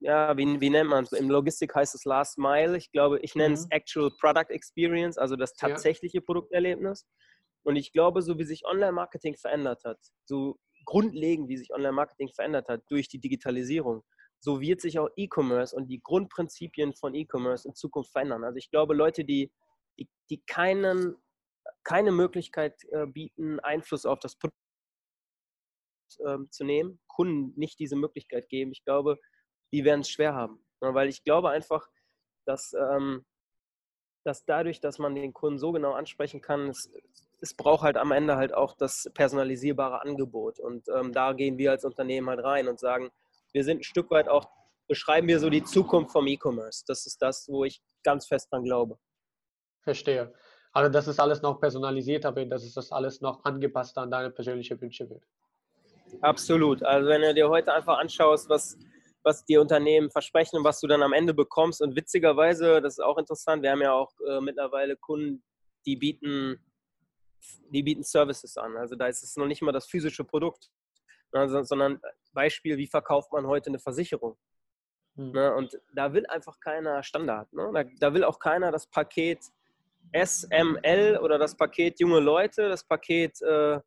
[0.00, 1.12] ja, wie, wie nennt man es?
[1.12, 2.76] Im Logistik heißt es Last Mile.
[2.76, 3.70] Ich glaube, ich nenne es mhm.
[3.70, 6.24] Actual Product Experience, also das tatsächliche ja.
[6.24, 7.06] Produkterlebnis.
[7.64, 12.68] Und ich glaube, so wie sich Online-Marketing verändert hat, so grundlegend, wie sich Online-Marketing verändert
[12.68, 14.04] hat durch die Digitalisierung,
[14.40, 18.44] so wird sich auch E-Commerce und die Grundprinzipien von E-Commerce in Zukunft verändern.
[18.44, 19.52] Also ich glaube, Leute, die,
[19.98, 21.16] die, die keinen,
[21.82, 24.56] keine Möglichkeit äh, bieten, Einfluss auf das Produkt
[26.18, 29.18] äh, zu nehmen, Kunden nicht diese Möglichkeit geben, ich glaube,
[29.72, 30.62] die werden es schwer haben.
[30.80, 31.88] Ja, weil ich glaube einfach,
[32.44, 33.24] dass, ähm,
[34.24, 36.90] dass dadurch, dass man den Kunden so genau ansprechen kann, es,
[37.40, 40.58] es braucht halt am Ende halt auch das personalisierbare Angebot.
[40.58, 43.10] Und ähm, da gehen wir als Unternehmen halt rein und sagen,
[43.52, 44.48] wir sind ein Stück weit auch,
[44.86, 46.84] beschreiben wir so die Zukunft vom E-Commerce.
[46.86, 48.98] Das ist das, wo ich ganz fest dran glaube.
[49.82, 50.32] Verstehe.
[50.72, 54.30] Also, dass es alles noch personalisierter wird, dass es das alles noch angepasster an deine
[54.30, 55.24] persönliche Wünsche wird.
[56.20, 56.82] Absolut.
[56.82, 58.78] Also, wenn du dir heute einfach anschaust, was,
[59.28, 61.82] was die Unternehmen versprechen und was du dann am Ende bekommst.
[61.82, 65.44] Und witzigerweise, das ist auch interessant, wir haben ja auch äh, mittlerweile Kunden,
[65.84, 66.58] die bieten,
[67.70, 68.76] die bieten Services an.
[68.76, 70.70] Also da ist es noch nicht mal das physische Produkt,
[71.34, 72.00] ne, sondern
[72.32, 74.38] Beispiel, wie verkauft man heute eine Versicherung?
[75.16, 75.32] Mhm.
[75.32, 77.52] Ne, und da will einfach keiner Standard.
[77.52, 77.70] Ne?
[77.74, 79.40] Da, da, will auch keiner das Paket
[80.14, 83.78] SML oder das Paket junge Leute, das Paket äh,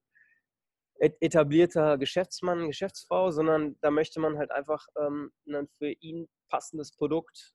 [1.01, 7.53] etablierter Geschäftsmann, Geschäftsfrau, sondern da möchte man halt einfach ähm, ein für ihn passendes Produkt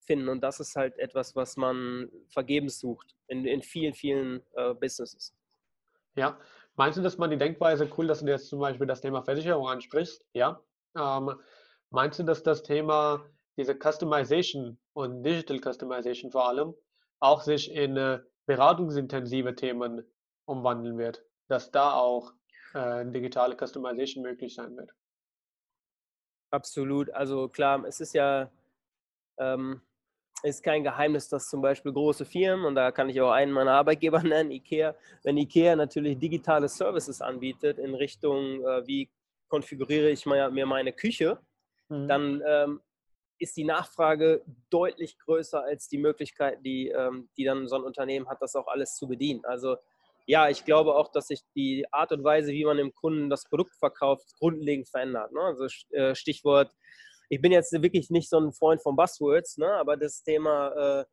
[0.00, 0.28] finden.
[0.28, 5.34] Und das ist halt etwas, was man vergebens sucht in, in vielen, vielen äh, Businesses.
[6.16, 6.38] Ja,
[6.76, 9.68] Meinst du, dass man die Denkweise, cool, dass du jetzt zum Beispiel das Thema Versicherung
[9.68, 10.62] ansprichst, ja?
[10.96, 11.34] Ähm,
[11.90, 13.26] meinst du, dass das Thema,
[13.58, 16.74] diese Customization und Digital Customization vor allem,
[17.20, 20.02] auch sich in äh, beratungsintensive Themen
[20.46, 21.22] umwandeln wird?
[21.48, 22.32] Dass da auch
[22.74, 24.92] äh, digitale Customization möglich sein wird?
[26.50, 27.10] Absolut.
[27.10, 28.50] Also klar, es ist ja
[29.38, 29.80] ähm,
[30.42, 33.72] ist kein Geheimnis, dass zum Beispiel große Firmen, und da kann ich auch einen meiner
[33.72, 39.10] Arbeitgeber nennen, IKEA, wenn IKEA natürlich digitale Services anbietet in Richtung, äh, wie
[39.48, 41.38] konfiguriere ich mir meine Küche,
[41.88, 42.08] mhm.
[42.08, 42.80] dann ähm,
[43.38, 48.28] ist die Nachfrage deutlich größer als die Möglichkeit, die, ähm, die dann so ein Unternehmen
[48.28, 49.44] hat, das auch alles zu bedienen.
[49.44, 49.76] Also
[50.26, 53.44] ja, ich glaube auch, dass sich die Art und Weise, wie man dem Kunden das
[53.44, 55.32] Produkt verkauft, grundlegend verändert.
[55.32, 55.40] Ne?
[55.40, 56.70] Also äh, Stichwort
[57.32, 59.66] ich bin jetzt wirklich nicht so ein Freund von Buzzwords, ne?
[59.66, 61.04] aber das Thema äh,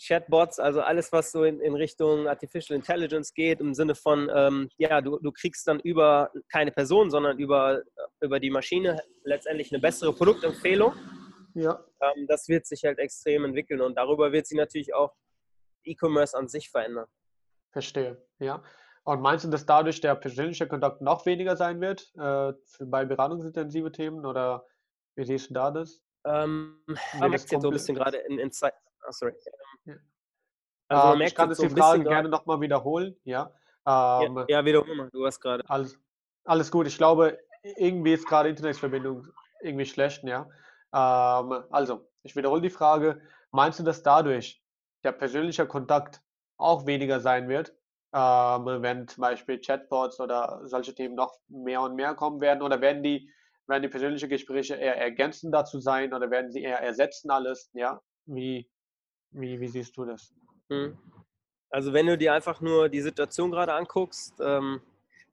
[0.00, 4.68] Chatbots, also alles, was so in, in, Richtung Artificial Intelligence geht, im Sinne von, ähm,
[4.76, 7.82] ja, du, du kriegst dann über keine Person, sondern über,
[8.20, 10.92] über die Maschine letztendlich eine bessere Produktempfehlung.
[11.54, 11.84] Ja.
[12.00, 15.14] Ähm, das wird sich halt extrem entwickeln und darüber wird sich natürlich auch
[15.82, 17.06] E-Commerce an sich verändern.
[17.74, 18.62] Verstehe, ja.
[19.02, 22.52] Und meinst du, dass dadurch der persönliche Kontakt noch weniger sein wird äh,
[22.86, 24.64] bei beratungsintensive Themen oder
[25.16, 26.00] wie siehst du da das?
[26.24, 26.78] Ähm,
[27.18, 28.74] man merkt jetzt so ein bisschen gerade in, in Zeit.
[29.06, 29.34] Oh, sorry.
[29.86, 29.94] Ja.
[30.86, 33.16] Also man ähm, ich kann jetzt so die Frage gerne nochmal wiederholen.
[33.24, 33.52] Ja,
[33.86, 35.10] ähm, ja, ja wiederhol mal.
[35.10, 35.68] Du hast gerade.
[35.68, 35.98] Alles,
[36.44, 36.86] alles gut.
[36.86, 39.26] Ich glaube, irgendwie ist gerade Internetverbindung
[39.62, 40.22] irgendwie schlecht.
[40.22, 40.48] Ja.
[40.94, 43.20] Ähm, also, ich wiederhole die Frage.
[43.50, 44.62] Meinst du, dass dadurch
[45.02, 46.22] der persönliche Kontakt
[46.56, 47.74] auch weniger sein wird,
[48.14, 52.62] ähm, wenn zum Beispiel Chatbots oder solche Themen noch mehr und mehr kommen werden?
[52.62, 53.30] Oder werden die
[53.66, 57.70] werden die persönlichen Gespräche eher ergänzend dazu sein oder werden sie eher ersetzen alles?
[57.72, 58.68] Ja, wie,
[59.30, 60.32] wie, wie siehst du das?
[60.68, 60.98] Hm.
[61.70, 64.80] Also wenn du dir einfach nur die Situation gerade anguckst, ähm,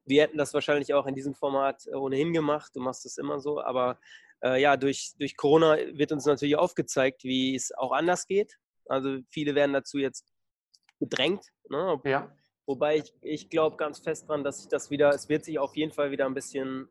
[0.04, 3.60] wir hätten das wahrscheinlich auch in diesem Format ohnehin gemacht, du machst es immer so,
[3.62, 3.98] aber
[4.42, 8.58] äh, ja, durch, durch Corona wird uns natürlich aufgezeigt, wie es auch anders geht.
[8.86, 10.31] Also viele werden dazu jetzt
[11.02, 11.44] gedrängt.
[11.68, 12.00] Ne?
[12.04, 12.34] Ja.
[12.66, 15.76] Wobei ich, ich glaube ganz fest dran, dass sich das wieder, es wird sich auf
[15.76, 16.88] jeden Fall wieder ein bisschen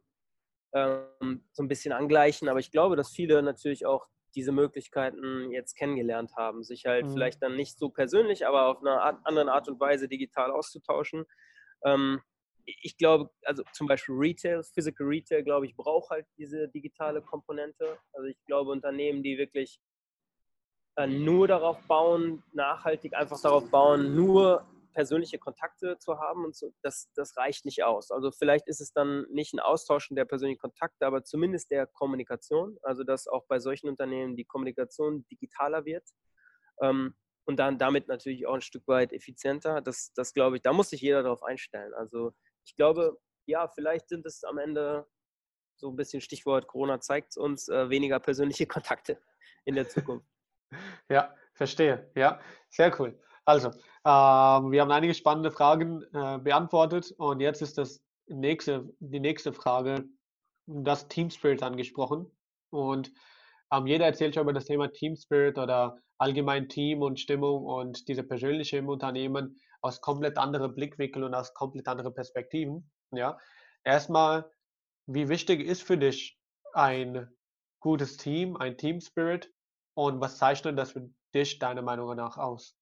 [0.73, 2.49] ähm, so ein bisschen angleichen.
[2.49, 7.13] Aber ich glaube, dass viele natürlich auch diese Möglichkeiten jetzt kennengelernt haben, sich halt mhm.
[7.13, 11.25] vielleicht dann nicht so persönlich, aber auf einer Art, anderen Art und Weise digital auszutauschen.
[11.83, 12.21] Ähm,
[12.65, 17.97] ich glaube, also zum Beispiel Retail, Physical Retail, glaube ich, braucht halt diese digitale Komponente.
[18.13, 19.79] Also ich glaube, Unternehmen, die wirklich
[20.95, 26.73] äh, nur darauf bauen, nachhaltig einfach darauf bauen, nur persönliche Kontakte zu haben und so,
[26.81, 28.11] das, das reicht nicht aus.
[28.11, 32.77] Also vielleicht ist es dann nicht ein Austauschen der persönlichen Kontakte, aber zumindest der Kommunikation.
[32.81, 36.07] Also dass auch bei solchen Unternehmen die Kommunikation digitaler wird.
[36.81, 39.81] Ähm, und dann damit natürlich auch ein Stück weit effizienter.
[39.81, 41.93] Das, das glaube ich, da muss sich jeder darauf einstellen.
[41.93, 42.33] Also
[42.65, 45.07] ich glaube, ja, vielleicht sind es am Ende
[45.75, 49.17] so ein bisschen Stichwort Corona zeigt uns äh, weniger persönliche Kontakte
[49.65, 50.30] in der Zukunft.
[51.09, 52.09] Ja, verstehe.
[52.15, 53.19] Ja, sehr cool.
[53.45, 59.19] Also, ähm, wir haben einige spannende Fragen äh, beantwortet und jetzt ist das nächste, die
[59.19, 60.05] nächste Frage,
[60.67, 62.31] das Team Spirit angesprochen.
[62.69, 63.11] Und
[63.71, 68.07] ähm, jeder erzählt schon über das Thema Team Spirit oder allgemein Team und Stimmung und
[68.07, 72.91] diese persönliche im Unternehmen aus komplett anderen Blickwinkeln und aus komplett anderen Perspektiven.
[73.11, 73.37] Ja,
[73.83, 74.49] erstmal,
[75.07, 76.39] wie wichtig ist für dich
[76.73, 77.27] ein
[77.79, 79.51] gutes Team, ein Team Spirit?
[79.93, 82.77] Und was zeichnet das für dich deiner Meinung nach aus?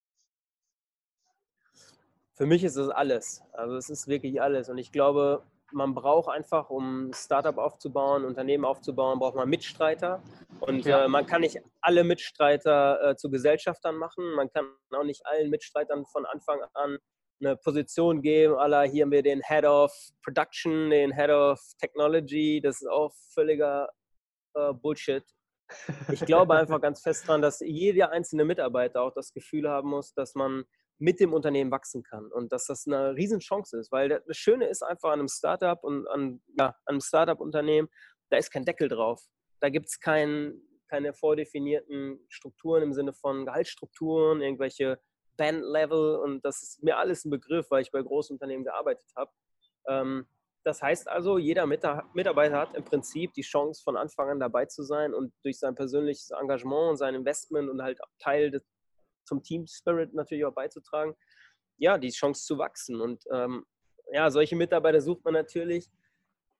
[2.34, 3.42] Für mich ist es alles.
[3.52, 4.70] Also es ist wirklich alles.
[4.70, 10.22] Und ich glaube, man braucht einfach, um Startup aufzubauen, Unternehmen aufzubauen, braucht man Mitstreiter.
[10.62, 11.06] Und ja.
[11.06, 14.36] äh, man kann nicht alle Mitstreiter äh, zu Gesellschaftern machen.
[14.36, 16.98] Man kann auch nicht allen Mitstreitern von Anfang an
[17.42, 19.94] eine Position geben, aller hier haben wir den Head of
[20.24, 22.60] Production, den Head of Technology.
[22.62, 23.90] Das ist auch völliger
[24.56, 25.24] äh, Bullshit.
[26.12, 30.14] Ich glaube einfach ganz fest daran, dass jeder einzelne Mitarbeiter auch das Gefühl haben muss,
[30.14, 30.66] dass man
[31.00, 34.84] mit dem Unternehmen wachsen kann und dass das eine Riesenchance ist, weil das Schöne ist
[34.84, 37.88] einfach an einem Startup und an, ja, an einem Startup-Unternehmen,
[38.30, 39.24] da ist kein Deckel drauf.
[39.62, 45.00] Da gibt es kein, keine vordefinierten Strukturen im Sinne von Gehaltsstrukturen, irgendwelche
[45.38, 49.32] Band-Level und das ist mir alles ein Begriff, weil ich bei Großunternehmen gearbeitet habe.
[49.88, 50.28] Ähm,
[50.70, 54.84] das heißt also, jeder Mitarbeiter hat im Prinzip die Chance, von Anfang an dabei zu
[54.84, 58.64] sein und durch sein persönliches Engagement und sein Investment und halt Teil des,
[59.26, 61.16] zum Team Spirit natürlich auch beizutragen,
[61.78, 63.02] ja, die Chance zu wachsen.
[63.02, 63.66] Und ähm,
[64.12, 65.90] ja, solche Mitarbeiter sucht man natürlich.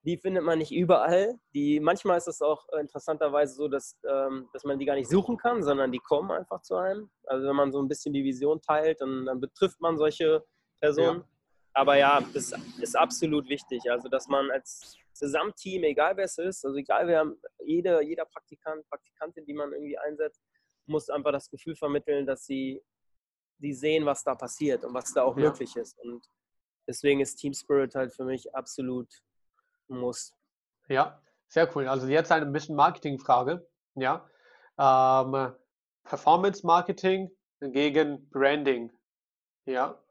[0.02, 1.38] Die findet man nicht überall.
[1.54, 5.38] Die, manchmal ist es auch interessanterweise so, dass, ähm, dass man die gar nicht suchen
[5.38, 7.12] kann, sondern die kommen einfach zu einem.
[7.26, 10.44] Also wenn man so ein bisschen die Vision teilt, dann, dann betrifft man solche
[10.80, 11.20] Personen.
[11.20, 11.26] Ja.
[11.74, 13.90] Aber ja, das ist absolut wichtig.
[13.90, 17.32] Also dass man als Gesamtteam, egal wer es ist, also egal wer,
[17.66, 20.42] jede, jeder Praktikant, Praktikantin, die man irgendwie einsetzt,
[20.86, 22.82] muss einfach das Gefühl vermitteln, dass sie,
[23.60, 25.50] sie sehen, was da passiert und was da auch ja.
[25.50, 26.00] möglich ist.
[26.00, 26.26] Und
[26.88, 29.08] deswegen ist Team Spirit halt für mich absolut
[29.90, 30.34] ein Muss.
[30.88, 31.88] Ja, sehr cool.
[31.88, 33.68] Also jetzt eine bisschen Marketingfrage.
[33.96, 34.28] Ja.
[34.78, 35.54] Ähm,
[36.04, 37.30] Performance Marketing
[37.60, 38.92] gegen Branding.
[39.66, 40.02] Ja.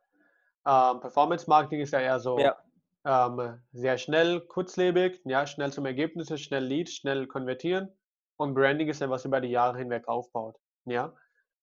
[0.69, 2.57] Ähm, Performance Marketing ist ja eher so ja.
[3.05, 7.89] Ähm, sehr schnell, kurzlebig, ja, schnell zum Ergebnis, schnell Leads, schnell konvertieren.
[8.37, 10.57] Und Branding ist ja was über die Jahre hinweg aufbaut.
[10.85, 11.15] Ja?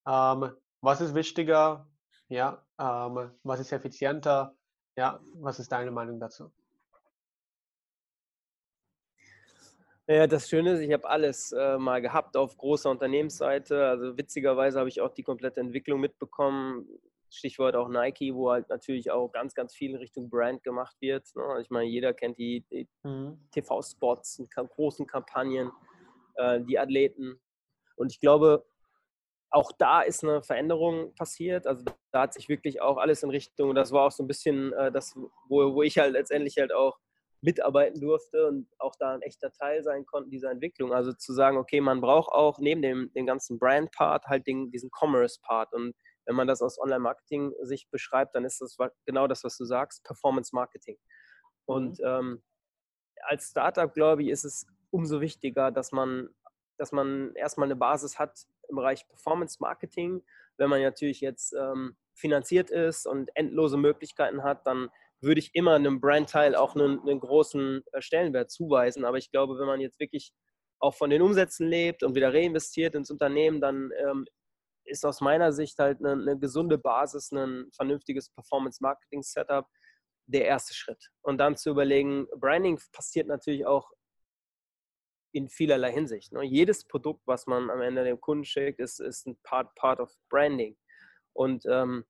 [0.08, 1.88] Ähm, was ist wichtiger?
[2.30, 2.66] Ja?
[2.80, 4.56] Ähm, was ist effizienter?
[4.98, 6.52] Ja, was ist deine Meinung dazu?
[10.08, 13.88] Ja, das Schöne ist, ich habe alles äh, mal gehabt auf großer Unternehmensseite.
[13.88, 16.88] Also witzigerweise habe ich auch die komplette Entwicklung mitbekommen.
[17.30, 21.28] Stichwort auch Nike, wo halt natürlich auch ganz, ganz viel in Richtung Brand gemacht wird.
[21.36, 21.60] Ne?
[21.62, 23.40] Ich meine, jeder kennt die, die mhm.
[23.52, 25.72] TV-Spots, großen Kampagnen,
[26.36, 27.40] äh, die Athleten.
[27.96, 28.66] Und ich glaube,
[29.50, 31.66] auch da ist eine Veränderung passiert.
[31.68, 34.74] Also da hat sich wirklich auch alles in Richtung, das war auch so ein bisschen
[34.74, 35.16] äh, das,
[35.48, 36.98] wo, wo ich halt letztendlich halt auch
[37.42, 40.94] mitarbeiten durfte und auch da ein echter Teil sein konnte dieser Entwicklung.
[40.94, 44.90] Also zu sagen, okay, man braucht auch neben dem, dem ganzen Brand-Part halt den, diesen
[44.90, 45.74] Commerce-Part.
[45.74, 45.94] Und
[46.26, 50.04] wenn man das aus Online-Marketing sich beschreibt, dann ist das genau das, was du sagst,
[50.04, 50.98] Performance-Marketing.
[51.66, 52.06] Und mhm.
[52.06, 52.44] ähm,
[53.22, 56.30] als Startup, glaube ich, ist es umso wichtiger, dass man,
[56.78, 60.24] dass man erstmal eine Basis hat, im Bereich Performance Marketing.
[60.58, 64.90] Wenn man natürlich jetzt ähm, finanziert ist und endlose Möglichkeiten hat, dann
[65.22, 69.06] würde ich immer einem Brandteil auch einen, einen, großen äh, Stellenwert zuweisen.
[69.06, 70.34] Aber ich glaube, wenn man jetzt wirklich
[70.80, 74.26] auch von den Umsätzen lebt und wieder reinvestiert ins Unternehmen, dann ähm,
[74.86, 79.68] ist aus meiner Sicht halt eine, eine gesunde Basis, ein vernünftiges Performance-Marketing-Setup
[80.28, 81.12] der erste Schritt.
[81.22, 83.92] Und dann zu überlegen, Branding passiert natürlich auch
[85.32, 86.32] in vielerlei Hinsicht.
[86.32, 86.44] Ne?
[86.44, 90.14] Jedes Produkt, was man am Ende dem Kunden schickt, ist, ist ein Part, Part of
[90.30, 90.78] Branding.
[91.34, 92.06] Und ähm,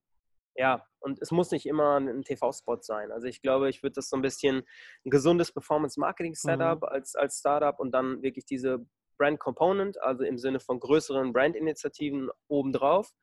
[0.56, 3.12] ja, und es muss nicht immer ein TV-Spot sein.
[3.12, 4.64] Also ich glaube, ich würde das so ein bisschen
[5.06, 6.88] ein gesundes Performance-Marketing-Setup mhm.
[6.88, 8.86] als, als Startup und dann wirklich diese
[9.18, 13.14] Brand Component, also im Sinne von größeren Brand-Initiativen obendrauf.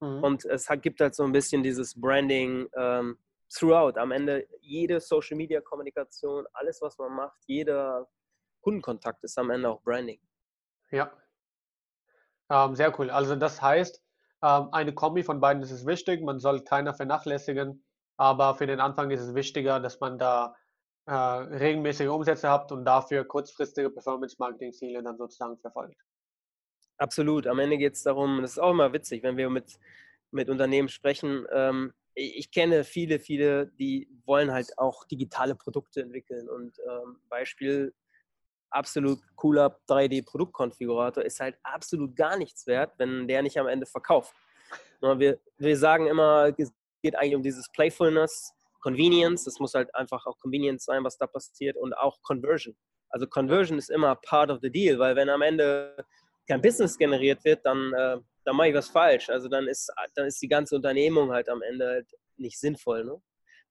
[0.00, 0.22] Mhm.
[0.22, 3.18] Und es hat, gibt halt so ein bisschen dieses Branding ähm,
[3.52, 3.98] throughout.
[3.98, 8.08] Am Ende jede Social-Media-Kommunikation, alles, was man macht, jeder
[8.60, 10.20] Kundenkontakt ist am Ende auch Branding.
[10.90, 11.12] Ja.
[12.50, 13.10] Ähm, sehr cool.
[13.10, 14.02] Also das heißt,
[14.42, 16.22] ähm, eine Kombi von beiden ist wichtig.
[16.22, 17.84] Man soll keiner vernachlässigen,
[18.16, 20.54] aber für den Anfang ist es wichtiger, dass man da
[21.08, 25.96] äh, regelmäßige Umsätze hat und dafür kurzfristige Performance-Marketing-Ziele dann sozusagen verfolgt.
[26.98, 27.46] Absolut.
[27.46, 29.78] Am Ende geht es darum, das ist auch immer witzig, wenn wir mit,
[30.32, 31.46] mit Unternehmen sprechen.
[31.50, 36.46] Ähm, ich kenne viele, viele, die wollen halt auch digitale Produkte entwickeln.
[36.46, 37.94] Und ähm, Beispiel
[38.68, 44.34] absolut cooler 3D-Produktkonfigurator ist halt absolut gar nichts wert, wenn der nicht am Ende verkauft.
[45.00, 46.70] Wir, wir sagen immer, es
[47.02, 51.26] geht eigentlich um dieses Playfulness, Convenience, das muss halt einfach auch Convenience sein, was da
[51.26, 52.76] passiert und auch Conversion.
[53.10, 55.96] Also Conversion ist immer part of the deal, weil wenn am Ende
[56.46, 59.28] kein Business generiert wird, dann, äh, dann mache ich was falsch.
[59.28, 63.04] Also dann ist, dann ist die ganze Unternehmung halt am Ende halt nicht sinnvoll.
[63.04, 63.20] Ne?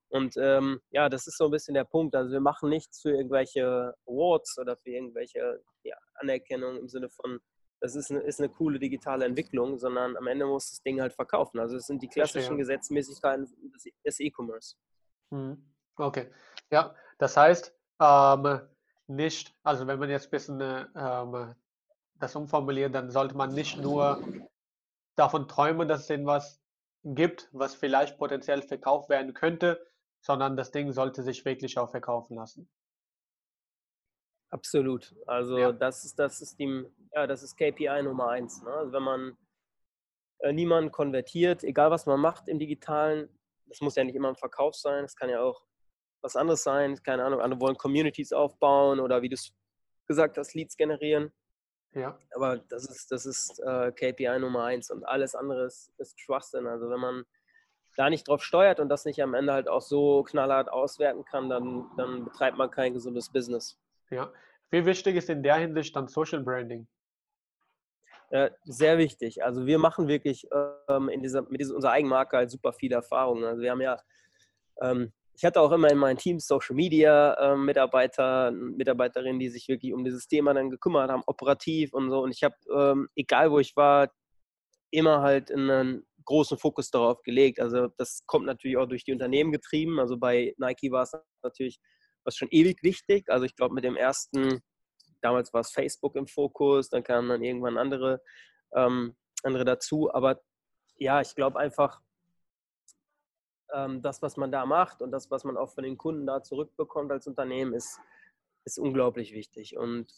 [0.09, 2.15] Und ähm, ja, das ist so ein bisschen der Punkt.
[2.15, 7.39] Also wir machen nichts für irgendwelche Awards oder für irgendwelche ja, Anerkennung im Sinne von,
[7.81, 11.13] das ist eine, ist eine coole digitale Entwicklung, sondern am Ende muss das Ding halt
[11.13, 11.59] verkaufen.
[11.59, 12.57] Also es sind die klassischen.
[12.57, 13.47] Gesetzmäßigkeiten
[14.05, 14.75] des E-Commerce.
[15.31, 15.63] Mhm.
[15.95, 16.31] Okay.
[16.71, 18.61] Ja, das heißt, ähm,
[19.07, 20.61] nicht, also wenn man jetzt ein bisschen
[20.95, 21.55] ähm,
[22.15, 24.21] das umformuliert, dann sollte man nicht nur
[25.15, 26.61] davon träumen, dass es etwas
[27.03, 29.85] gibt, was vielleicht potenziell verkauft werden könnte,
[30.21, 32.69] sondern das Ding sollte sich wirklich auch verkaufen lassen.
[34.49, 35.15] Absolut.
[35.25, 35.71] Also ja.
[35.71, 38.61] das ist das ist die, ja, das ist KPI Nummer eins.
[38.61, 38.71] Ne?
[38.71, 39.37] Also wenn man
[40.39, 43.29] äh, niemanden konvertiert, egal was man macht im Digitalen,
[43.67, 45.63] das muss ja nicht immer ein Verkauf sein, es kann ja auch
[46.21, 49.51] was anderes sein, keine Ahnung, andere wollen Communities aufbauen oder wie du es
[50.08, 51.32] gesagt hast, Leads generieren.
[51.93, 52.19] Ja.
[52.36, 56.67] Aber das ist, das ist äh, KPI Nummer eins und alles andere ist, ist Schwachsinn.
[56.67, 57.23] Also wenn man
[57.95, 61.49] da nicht drauf steuert und das nicht am Ende halt auch so knallhart auswerten kann,
[61.49, 63.80] dann, dann betreibt man kein gesundes Business.
[64.10, 64.32] Ja.
[64.69, 66.88] Wie wichtig ist in der Hinsicht dann Social Branding?
[68.29, 69.43] Äh, sehr wichtig.
[69.43, 70.47] Also wir machen wirklich
[70.89, 73.45] ähm, in dieser, mit dieser, unserer Eigenmarke halt super viele Erfahrungen.
[73.45, 73.97] Also wir haben ja
[74.81, 79.67] ähm, ich hatte auch immer in meinem Team Social Media ähm, Mitarbeiter, Mitarbeiterinnen, die sich
[79.67, 82.21] wirklich um dieses Thema dann gekümmert haben, operativ und so.
[82.21, 84.11] Und ich habe, ähm, egal wo ich war,
[84.89, 87.59] immer halt einen großen Fokus darauf gelegt.
[87.59, 89.99] Also das kommt natürlich auch durch die Unternehmen getrieben.
[89.99, 91.11] Also bei Nike war es
[91.43, 91.79] natürlich
[92.23, 93.29] was schon ewig wichtig.
[93.29, 94.61] Also ich glaube mit dem ersten,
[95.21, 98.21] damals war es Facebook im Fokus, dann kamen dann irgendwann andere,
[98.73, 100.13] ähm, andere dazu.
[100.13, 100.41] Aber
[100.97, 102.01] ja, ich glaube einfach,
[103.73, 106.41] ähm, das, was man da macht und das, was man auch von den Kunden da
[106.41, 107.99] zurückbekommt als Unternehmen, ist,
[108.65, 109.77] ist unglaublich wichtig.
[109.77, 110.12] Und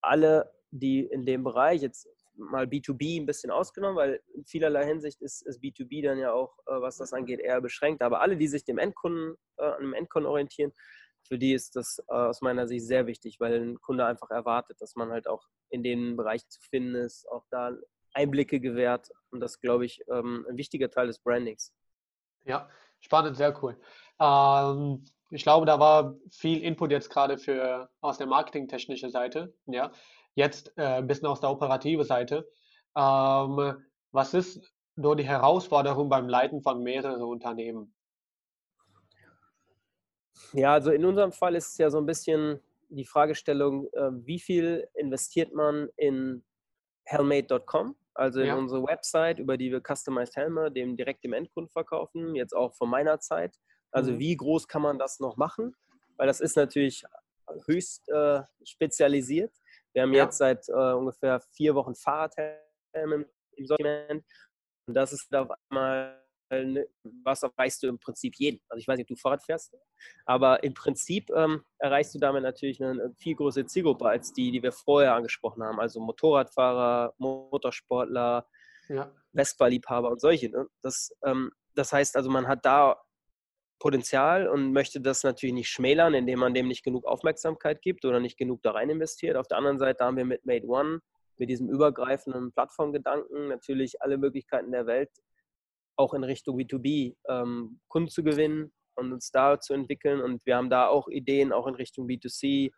[0.00, 5.20] alle, die in dem Bereich jetzt mal B2B ein bisschen ausgenommen, weil in vielerlei Hinsicht
[5.20, 8.02] ist, ist B2B dann ja auch, äh, was das angeht, eher beschränkt.
[8.02, 10.72] Aber alle, die sich dem Endkunden, äh, an dem Endkunden orientieren,
[11.22, 14.80] für die ist das äh, aus meiner Sicht sehr wichtig, weil ein Kunde einfach erwartet,
[14.80, 17.72] dass man halt auch in den Bereichen zu finden ist, auch da
[18.12, 19.10] Einblicke gewährt.
[19.30, 21.72] Und das, glaube ich, ähm, ein wichtiger Teil des Brandings.
[22.44, 22.68] Ja,
[23.00, 23.76] spannend, sehr cool.
[24.20, 29.54] Ähm, ich glaube, da war viel Input jetzt gerade für aus der marketingtechnischen Seite.
[29.66, 29.92] Ja,
[30.34, 32.48] jetzt äh, ein bisschen aus der operative Seite.
[32.96, 34.60] Ähm, was ist
[34.96, 37.94] nur die Herausforderung beim Leiten von mehreren Unternehmen?
[40.52, 44.38] Ja, also in unserem Fall ist es ja so ein bisschen die Fragestellung, äh, wie
[44.38, 46.44] viel investiert man in
[47.04, 47.96] helmate.com?
[48.14, 48.56] Also in ja.
[48.56, 52.90] unsere Website, über die wir Customized Helme dem direkt dem Endkunden verkaufen, jetzt auch von
[52.90, 53.56] meiner Zeit.
[53.90, 54.18] Also mhm.
[54.18, 55.74] wie groß kann man das noch machen?
[56.16, 57.04] Weil das ist natürlich
[57.66, 59.52] höchst äh, spezialisiert.
[59.92, 60.24] Wir haben ja.
[60.24, 63.26] jetzt seit äh, ungefähr vier Wochen Fahrradhelme
[63.56, 64.24] im Sortiment.
[64.86, 66.21] Und das ist auf einmal
[66.52, 66.86] Ne,
[67.24, 68.60] was erreichst du im Prinzip jeden.
[68.68, 69.74] Also ich weiß nicht, ob du Fahrrad fährst,
[70.26, 74.62] aber im Prinzip ähm, erreichst du damit natürlich eine, viel größere Zielgruppe als die, die
[74.62, 75.80] wir vorher angesprochen haben.
[75.80, 78.46] Also Motorradfahrer, Motorsportler,
[78.90, 79.10] ja.
[79.34, 80.50] Vespa-Liebhaber und solche.
[80.50, 80.66] Ne?
[80.82, 83.00] Das, ähm, das heißt also, man hat da
[83.78, 88.20] Potenzial und möchte das natürlich nicht schmälern, indem man dem nicht genug Aufmerksamkeit gibt oder
[88.20, 89.36] nicht genug da rein investiert.
[89.36, 91.00] Auf der anderen Seite haben wir mit Made One,
[91.38, 95.10] mit diesem übergreifenden Plattformgedanken natürlich alle Möglichkeiten der Welt,
[96.02, 100.20] auch in Richtung B2B ähm, Kunden zu gewinnen und uns da zu entwickeln.
[100.20, 102.72] Und wir haben da auch Ideen, auch in Richtung B2C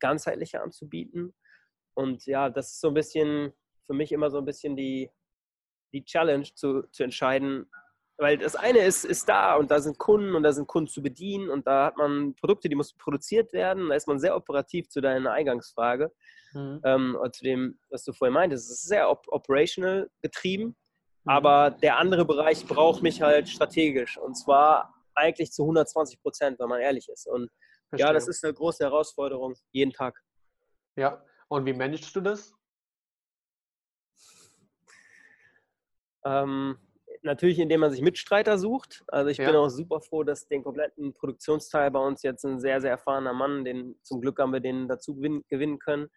[0.00, 1.34] ganzheitlicher anzubieten.
[1.94, 3.52] Und ja, das ist so ein bisschen
[3.86, 5.10] für mich immer so ein bisschen die,
[5.92, 7.70] die Challenge zu, zu entscheiden,
[8.16, 11.02] weil das eine ist, ist da und da sind Kunden und da sind Kunden zu
[11.02, 13.88] bedienen und da hat man Produkte, die müssen produziert werden.
[13.88, 16.12] Da ist man sehr operativ zu deiner Eingangsfrage,
[16.52, 16.80] mhm.
[16.84, 18.70] ähm, zu dem, was du vorhin meintest.
[18.70, 20.76] Es ist sehr op operational getrieben.
[21.24, 26.68] Aber der andere Bereich braucht mich halt strategisch und zwar eigentlich zu 120 Prozent, wenn
[26.68, 27.26] man ehrlich ist.
[27.26, 27.50] Und
[27.88, 28.06] Verstehe.
[28.06, 30.22] ja, das ist eine große Herausforderung jeden Tag.
[30.96, 32.54] Ja, und wie managst du das?
[36.24, 36.78] Ähm,
[37.22, 39.04] natürlich, indem man sich Mitstreiter sucht.
[39.08, 39.46] Also ich ja.
[39.46, 43.32] bin auch super froh, dass den kompletten Produktionsteil bei uns jetzt ein sehr, sehr erfahrener
[43.32, 46.08] Mann, den zum Glück haben wir den dazu gewinnen können,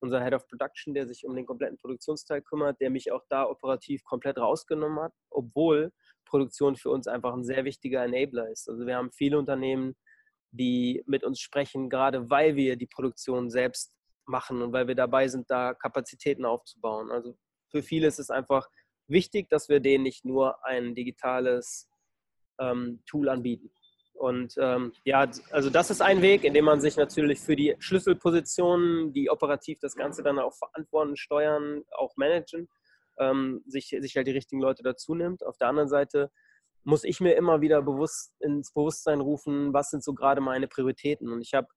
[0.00, 3.48] unser Head of Production, der sich um den kompletten Produktionsteil kümmert, der mich auch da
[3.48, 5.92] operativ komplett rausgenommen hat, obwohl
[6.26, 8.68] Produktion für uns einfach ein sehr wichtiger Enabler ist.
[8.68, 9.96] Also wir haben viele Unternehmen,
[10.50, 13.92] die mit uns sprechen, gerade weil wir die Produktion selbst
[14.26, 17.10] machen und weil wir dabei sind, da Kapazitäten aufzubauen.
[17.10, 17.36] Also
[17.70, 18.68] für viele ist es einfach
[19.06, 21.88] wichtig, dass wir denen nicht nur ein digitales
[22.58, 23.70] ähm, Tool anbieten.
[24.16, 27.76] Und ähm, ja, also das ist ein Weg, in dem man sich natürlich für die
[27.78, 32.68] Schlüsselpositionen, die operativ das Ganze dann auch verantworten, steuern, auch managen,
[33.18, 35.44] ähm, sich, sich halt die richtigen Leute dazu nimmt.
[35.44, 36.30] Auf der anderen Seite
[36.82, 41.30] muss ich mir immer wieder bewusst ins Bewusstsein rufen, was sind so gerade meine Prioritäten.
[41.30, 41.68] Und ich habe,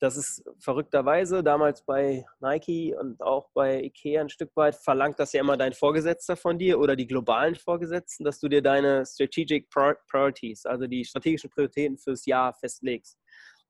[0.00, 5.32] das ist verrückterweise damals bei Nike und auch bei Ikea ein Stück weit, verlangt das
[5.32, 9.68] ja immer dein Vorgesetzter von dir oder die globalen Vorgesetzten, dass du dir deine Strategic
[9.70, 13.18] Priorities, also die strategischen Prioritäten fürs Jahr festlegst.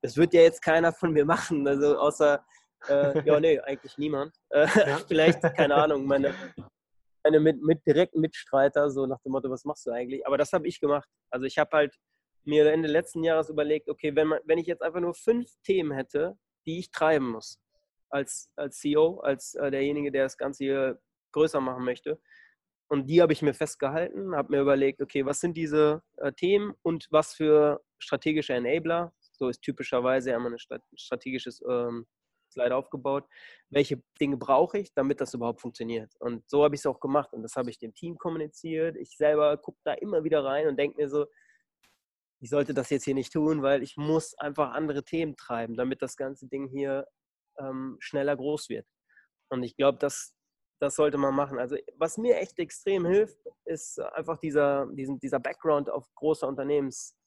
[0.01, 2.43] Das wird ja jetzt keiner von mir machen, also außer,
[2.89, 4.35] äh, ja, nee, eigentlich niemand.
[4.49, 4.97] Äh, ja.
[5.07, 6.33] Vielleicht, keine Ahnung, meine
[7.25, 10.25] meine mit, mit direkten Mitstreiter, so nach dem Motto, was machst du eigentlich?
[10.27, 11.09] Aber das habe ich gemacht.
[11.31, 11.95] Also ich habe halt
[12.45, 15.91] mir Ende letzten Jahres überlegt, okay, wenn, man, wenn ich jetzt einfach nur fünf Themen
[15.91, 17.59] hätte, die ich treiben muss,
[18.09, 22.19] als, als CEO, als äh, derjenige, der das Ganze hier größer machen möchte,
[22.87, 26.75] und die habe ich mir festgehalten, habe mir überlegt, okay, was sind diese äh, Themen
[26.83, 30.59] und was für strategische Enabler, so ist typischerweise immer ein
[30.95, 32.05] strategisches ähm,
[32.51, 33.25] Slide aufgebaut.
[33.69, 36.13] Welche Dinge brauche ich, damit das überhaupt funktioniert?
[36.19, 38.95] Und so habe ich es auch gemacht und das habe ich dem Team kommuniziert.
[38.97, 41.25] Ich selber gucke da immer wieder rein und denke mir so,
[42.45, 46.03] ich sollte das jetzt hier nicht tun, weil ich muss einfach andere Themen treiben, damit
[46.03, 47.07] das ganze Ding hier
[47.57, 48.85] ähm, schneller groß wird.
[49.49, 50.35] Und ich glaube, das,
[50.79, 51.57] das sollte man machen.
[51.57, 57.17] Also was mir echt extrem hilft, ist einfach dieser, diesen, dieser Background auf großer Unternehmens.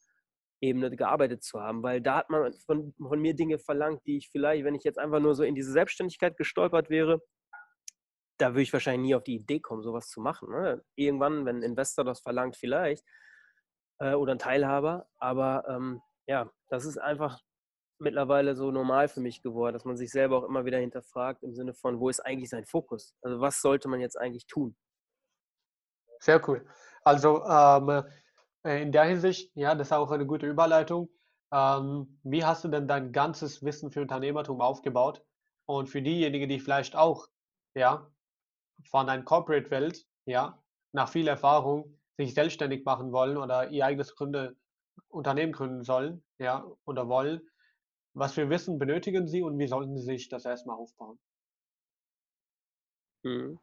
[0.61, 4.29] Ebene gearbeitet zu haben, weil da hat man von, von, mir Dinge verlangt, die ich
[4.29, 7.23] vielleicht, wenn ich jetzt einfach nur so in diese Selbstständigkeit gestolpert wäre,
[8.39, 10.51] da würde ich wahrscheinlich nie auf die Idee kommen, sowas zu machen.
[10.51, 10.85] Ne?
[10.97, 13.05] Irgendwann, wenn ein Investor das verlangt, vielleicht
[13.99, 17.41] äh, oder ein Teilhaber, aber ähm, ja, das ist einfach
[17.99, 21.55] mittlerweile so normal für mich geworden, dass man sich selber auch immer wieder hinterfragt im
[21.55, 23.15] Sinne von, wo ist eigentlich sein Fokus?
[23.23, 24.77] Also was sollte man jetzt eigentlich tun?
[26.21, 26.67] Sehr cool.
[27.03, 28.05] Also ähm,
[28.65, 31.09] äh, in der Hinsicht, ja, das ist auch eine gute Überleitung.
[31.53, 35.25] Ähm, wie hast du denn dein ganzes Wissen für Unternehmertum aufgebaut?
[35.67, 37.27] Und für diejenigen, die vielleicht auch,
[37.75, 38.11] ja,
[38.91, 44.57] von der Corporate-Welt, ja, nach viel Erfahrung sich selbstständig machen wollen oder ihr eigenes Gründe,
[45.09, 47.41] Unternehmen gründen sollen, ja, oder wollen,
[48.13, 51.19] was für Wissen benötigen sie und wie sollten sie sich das erstmal aufbauen?
[53.23, 53.59] Mhm.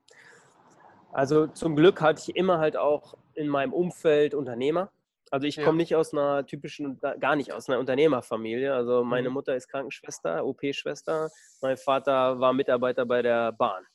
[1.12, 4.92] Also zum Glück hatte ich immer halt auch in meinem Umfeld Unternehmer.
[5.32, 5.66] Also ich ja.
[5.66, 8.74] komme nicht aus einer typischen, gar nicht aus einer Unternehmerfamilie.
[8.74, 9.34] Also meine mhm.
[9.34, 11.30] Mutter ist Krankenschwester, OP-Schwester.
[11.62, 13.86] Mein Vater war Mitarbeiter bei der Bahn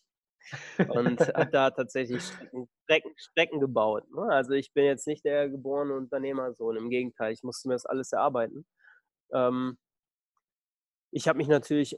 [0.89, 4.05] und hat da tatsächlich Strecken, Strecken gebaut.
[4.11, 4.23] Ne?
[4.31, 6.77] Also ich bin jetzt nicht der geborene Unternehmersohn.
[6.77, 8.67] Im Gegenteil, ich musste mir das alles erarbeiten.
[9.33, 9.79] Ähm,
[11.13, 11.97] ich habe mich natürlich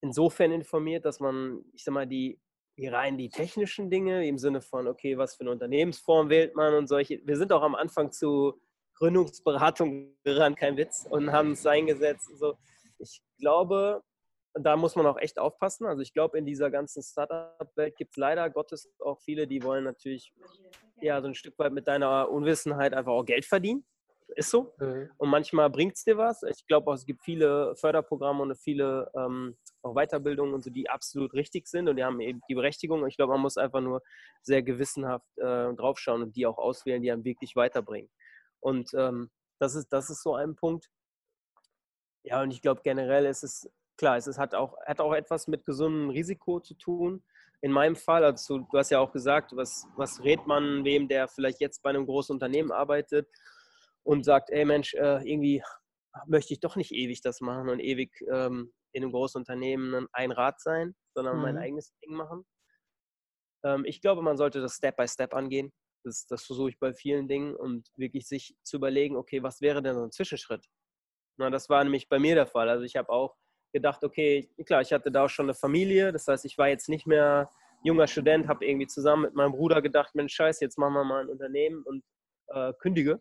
[0.00, 2.38] insofern informiert, dass man, ich sag mal, die
[2.76, 6.74] die rein die technischen Dinge im Sinne von, okay, was für eine Unternehmensform wählt man
[6.74, 7.20] und solche.
[7.24, 8.60] Wir sind auch am Anfang zu
[8.94, 12.30] Gründungsberatung gerannt, kein Witz, und haben es eingesetzt.
[12.36, 12.56] So.
[12.98, 14.02] Ich glaube,
[14.54, 15.86] da muss man auch echt aufpassen.
[15.86, 19.84] Also ich glaube, in dieser ganzen Startup-Welt gibt es leider Gottes auch viele, die wollen
[19.84, 20.32] natürlich
[21.00, 23.84] ja so ein Stück weit mit deiner Unwissenheit einfach auch Geld verdienen.
[24.36, 24.74] Ist so.
[24.78, 25.10] Mhm.
[25.18, 26.42] Und manchmal bringt es dir was.
[26.44, 30.88] Ich glaube auch, es gibt viele Förderprogramme und viele ähm, auch Weiterbildungen und so, die
[30.88, 33.06] absolut richtig sind und die haben eben die Berechtigung.
[33.06, 34.02] Ich glaube, man muss einfach nur
[34.42, 38.10] sehr gewissenhaft äh, draufschauen und die auch auswählen, die einem wirklich weiterbringen.
[38.60, 40.88] Und ähm, das, ist, das ist so ein Punkt.
[42.24, 45.46] Ja, und ich glaube generell ist es, klar, es ist, hat, auch, hat auch etwas
[45.48, 47.24] mit gesundem Risiko zu tun.
[47.60, 51.28] In meinem Fall, also du hast ja auch gesagt, was, was rät man wem, der
[51.28, 53.28] vielleicht jetzt bei einem großen Unternehmen arbeitet
[54.02, 55.62] und sagt, ey Mensch, äh, irgendwie
[56.26, 60.30] möchte ich doch nicht ewig das machen und ewig ähm, in einem großen Unternehmen ein
[60.30, 61.42] Rad sein, sondern mhm.
[61.42, 62.44] mein eigenes Ding machen.
[63.64, 65.72] Ähm, ich glaube, man sollte das Step by Step angehen.
[66.04, 69.82] Das, das versuche ich bei vielen Dingen und wirklich sich zu überlegen, okay, was wäre
[69.82, 70.66] denn so ein Zwischenschritt?
[71.38, 72.68] Na, das war nämlich bei mir der Fall.
[72.68, 73.34] Also ich habe auch
[73.74, 76.12] gedacht, okay, klar, ich hatte da auch schon eine Familie.
[76.12, 77.50] Das heißt, ich war jetzt nicht mehr
[77.82, 81.22] junger Student, habe irgendwie zusammen mit meinem Bruder gedacht, Mensch, scheiße, jetzt machen wir mal
[81.22, 82.02] ein Unternehmen und
[82.48, 83.20] äh, kündige.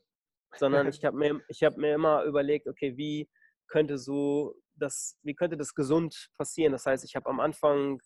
[0.56, 3.30] Sondern ich habe mir, hab mir immer überlegt, okay, wie
[3.68, 6.72] könnte so das, wie könnte das gesund passieren?
[6.72, 8.00] Das heißt, ich habe am Anfang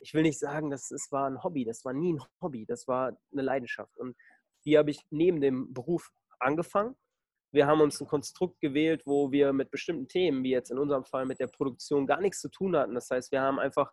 [0.00, 2.86] ich will nicht sagen, dass es war ein Hobby, das war nie ein Hobby, das
[2.86, 3.96] war eine Leidenschaft.
[3.96, 4.16] Und
[4.64, 6.96] die habe ich neben dem Beruf angefangen.
[7.52, 11.04] Wir haben uns ein Konstrukt gewählt, wo wir mit bestimmten Themen, wie jetzt in unserem
[11.04, 12.94] Fall mit der Produktion, gar nichts zu tun hatten.
[12.94, 13.92] Das heißt, wir haben einfach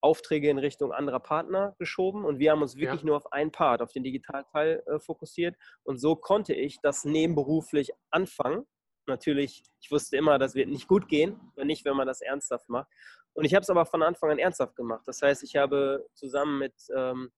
[0.00, 3.06] Aufträge in Richtung anderer Partner geschoben und wir haben uns wirklich ja.
[3.06, 5.56] nur auf einen Part, auf den Digitalteil äh, fokussiert.
[5.82, 8.66] Und so konnte ich das nebenberuflich anfangen.
[9.06, 12.68] Natürlich, ich wusste immer, das wird nicht gut gehen, wenn nicht, wenn man das ernsthaft
[12.68, 12.88] macht.
[13.32, 15.02] Und ich habe es aber von Anfang an ernsthaft gemacht.
[15.06, 17.32] Das heißt, ich habe zusammen mit ähm,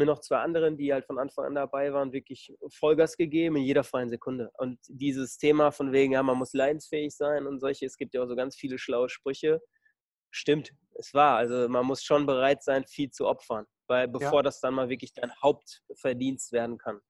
[0.00, 3.62] mir noch zwei anderen, die halt von Anfang an dabei waren, wirklich Vollgas gegeben in
[3.62, 4.50] jeder freien Sekunde.
[4.58, 8.22] Und dieses Thema von wegen, ja, man muss leidensfähig sein und solche, es gibt ja
[8.22, 9.60] auch so ganz viele schlaue Sprüche.
[10.30, 11.36] Stimmt, es war.
[11.36, 14.42] Also man muss schon bereit sein, viel zu opfern, weil bevor ja.
[14.42, 17.00] das dann mal wirklich dein Hauptverdienst werden kann.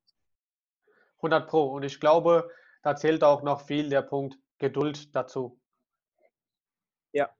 [1.16, 1.72] 100 Pro.
[1.72, 2.50] Und ich glaube,
[2.82, 5.60] da zählt auch noch viel der Punkt Geduld dazu.
[7.12, 7.30] Ja,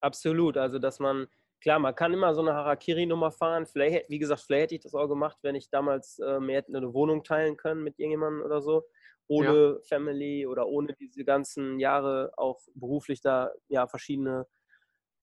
[0.00, 0.56] absolut.
[0.56, 1.28] Also, dass man,
[1.60, 3.66] klar, man kann immer so eine Harakiri-Nummer fahren.
[3.66, 6.76] Vielleicht, wie gesagt, vielleicht hätte ich das auch gemacht, wenn ich damals äh, mir hätte
[6.76, 8.84] eine Wohnung teilen können mit irgendjemandem oder so.
[9.28, 9.78] Ohne ja.
[9.88, 14.46] Family oder ohne diese ganzen Jahre auch beruflich da ja verschiedene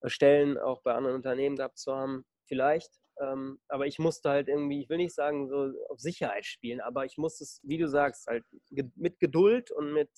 [0.01, 2.25] äh, Stellen auch bei anderen Unternehmen gehabt zu haben.
[2.45, 2.91] Vielleicht.
[3.21, 7.05] Ähm, aber ich musste halt irgendwie, ich will nicht sagen, so auf Sicherheit spielen, aber
[7.05, 8.43] ich musste es, wie du sagst, halt
[8.95, 10.09] mit Geduld und mit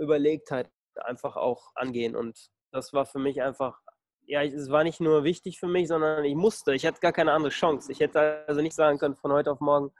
[0.00, 2.16] Überlegtheit einfach auch angehen.
[2.16, 3.80] Und das war für mich einfach,
[4.26, 6.74] ja, es war nicht nur wichtig für mich, sondern ich musste.
[6.74, 7.90] Ich hatte gar keine andere Chance.
[7.92, 9.90] Ich hätte also nicht sagen können von heute auf morgen,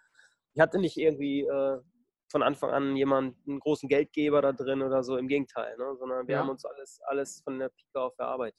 [0.55, 1.81] ich hatte nicht irgendwie äh,
[2.31, 5.97] von Anfang an jemanden, einen großen Geldgeber da drin oder so, im Gegenteil, ne?
[5.97, 6.41] sondern wir ja.
[6.41, 8.59] haben uns alles, alles von der Pike auf erarbeitet.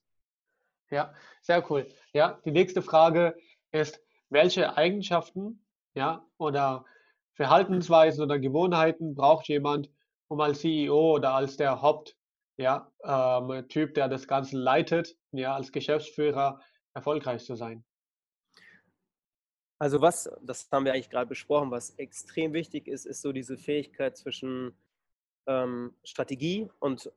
[0.91, 1.87] Ja, sehr cool.
[2.13, 3.35] Ja, die nächste Frage
[3.71, 3.99] ist,
[4.29, 6.85] welche Eigenschaften ja, oder
[7.33, 9.89] Verhaltensweisen oder Gewohnheiten braucht jemand,
[10.27, 12.15] um als CEO oder als der Haupt
[12.57, 16.61] ja, ähm, Typ, der das Ganze leitet, ja, als Geschäftsführer
[16.93, 17.83] erfolgreich zu sein?
[19.79, 23.57] Also was, das haben wir eigentlich gerade besprochen, was extrem wichtig ist, ist so diese
[23.57, 24.77] Fähigkeit zwischen
[25.47, 27.11] ähm, Strategie und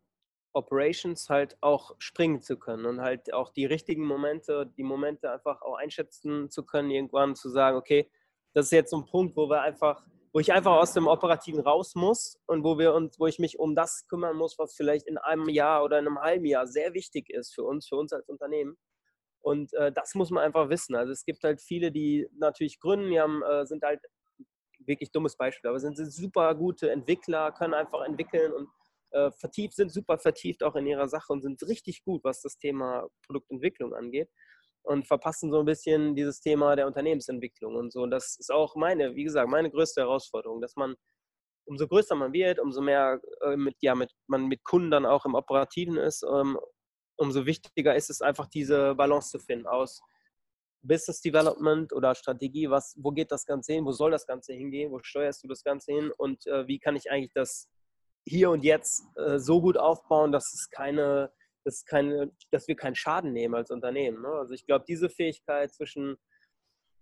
[0.55, 5.63] Operations halt auch springen zu können und halt auch die richtigen Momente, die Momente einfach
[5.63, 8.11] auch einschätzen zu können, irgendwann zu sagen, okay,
[8.55, 10.05] das ist jetzt so ein Punkt, wo wir einfach
[10.39, 13.59] wo ich einfach aus dem Operativen raus muss und wo wir uns, wo ich mich
[13.59, 16.95] um das kümmern muss, was vielleicht in einem Jahr oder in einem halben Jahr sehr
[16.95, 18.77] wichtig ist für uns, für uns als Unternehmen.
[19.41, 20.95] Und äh, das muss man einfach wissen.
[20.95, 23.99] Also es gibt halt viele, die natürlich gründen, die haben, äh, sind halt
[24.79, 28.69] wirklich dummes Beispiel, aber sind, sind super gute Entwickler, können einfach entwickeln und
[29.11, 32.59] äh, vertieft, sind super vertieft auch in ihrer Sache und sind richtig gut, was das
[32.59, 34.31] Thema Produktentwicklung angeht
[34.89, 38.03] und verpassen so ein bisschen dieses Thema der Unternehmensentwicklung und so.
[38.03, 40.97] Und das ist auch meine, wie gesagt, meine größte Herausforderung, dass man,
[41.67, 45.27] umso größer man wird, umso mehr äh, mit, ja, mit, man mit Kunden dann auch
[45.27, 46.59] im Operativen ist, ähm,
[47.17, 50.01] umso wichtiger ist es einfach, diese Balance zu finden aus
[50.81, 54.91] Business Development oder Strategie, was, wo geht das Ganze hin, wo soll das Ganze hingehen,
[54.91, 56.11] wo steuerst du das Ganze hin?
[56.17, 57.69] Und äh, wie kann ich eigentlich das
[58.25, 61.31] hier und jetzt äh, so gut aufbauen, dass es keine
[61.65, 64.23] dass, keine, dass wir keinen Schaden nehmen als Unternehmen.
[64.23, 64.29] Ne?
[64.29, 66.17] Also ich glaube, diese Fähigkeit zwischen,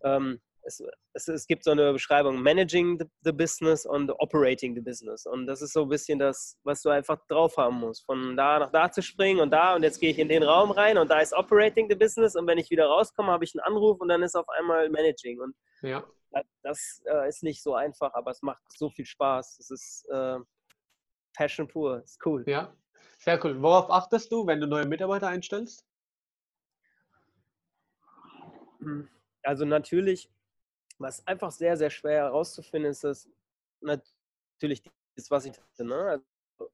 [0.04, 0.82] ähm, es,
[1.12, 5.24] es, es, gibt so eine Beschreibung, Managing the, the, Business und Operating the Business.
[5.26, 8.04] Und das ist so ein bisschen das, was du einfach drauf haben musst.
[8.04, 10.72] Von da nach da zu springen und da und jetzt gehe ich in den Raum
[10.72, 13.60] rein und da ist Operating the Business und wenn ich wieder rauskomme, habe ich einen
[13.60, 15.40] Anruf und dann ist auf einmal Managing.
[15.40, 16.04] Und ja.
[16.62, 19.58] das äh, ist nicht so einfach, aber es macht so viel Spaß.
[19.60, 20.38] Es ist äh,
[21.36, 22.44] Passion pur, ist cool.
[22.46, 22.74] Ja,
[23.26, 23.60] sehr cool.
[23.60, 25.84] Worauf achtest du, wenn du neue Mitarbeiter einstellst?
[29.42, 30.30] Also natürlich,
[30.98, 33.28] was einfach sehr, sehr schwer herauszufinden ist, ist
[33.80, 34.84] natürlich
[35.16, 35.96] das, was ich dachte, ne?
[35.96, 36.70] Also,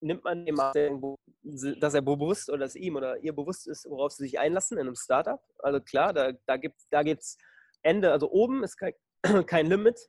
[0.00, 4.22] nimmt man jemanden, dass er bewusst oder dass ihm oder ihr bewusst ist, worauf sie
[4.22, 5.42] sich einlassen in einem Startup.
[5.58, 7.36] Also klar, da, da gibt es da gibt's
[7.82, 8.94] Ende, also oben ist kein,
[9.46, 10.08] kein Limit,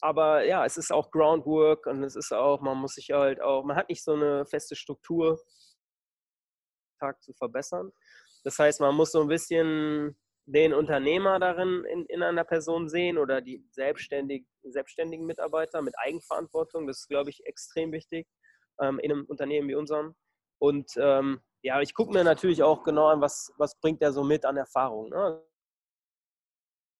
[0.00, 3.64] aber ja, es ist auch Groundwork und es ist auch, man muss sich halt auch,
[3.64, 5.40] man hat nicht so eine feste Struktur,
[6.98, 7.92] Tag zu verbessern.
[8.44, 10.16] Das heißt, man muss so ein bisschen
[10.46, 16.86] den Unternehmer darin in, in einer Person sehen oder die selbstständig, selbstständigen Mitarbeiter mit Eigenverantwortung.
[16.86, 18.28] Das ist, glaube ich, extrem wichtig
[18.80, 20.14] ähm, in einem Unternehmen wie unserem.
[20.58, 24.22] Und ähm, ja, ich gucke mir natürlich auch genau an, was, was bringt er so
[24.22, 25.10] mit an Erfahrung.
[25.10, 25.42] Ne?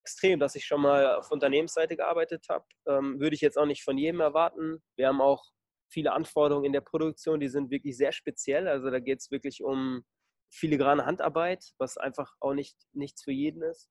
[0.07, 2.65] Extrem, dass ich schon mal auf Unternehmensseite gearbeitet habe.
[2.87, 4.81] Ähm, würde ich jetzt auch nicht von jedem erwarten.
[4.97, 5.45] Wir haben auch
[5.93, 8.69] viele Anforderungen in der Produktion, die sind wirklich sehr speziell.
[8.69, 10.05] Also da geht es wirklich um
[10.53, 13.91] filigrane Handarbeit, was einfach auch nicht nichts für jeden ist.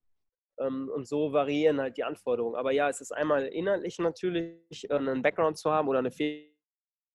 [0.57, 2.55] Ähm, und so variieren halt die Anforderungen.
[2.55, 6.55] Aber ja, es ist einmal inhaltlich natürlich, äh, einen Background zu haben oder eine Fähigkeit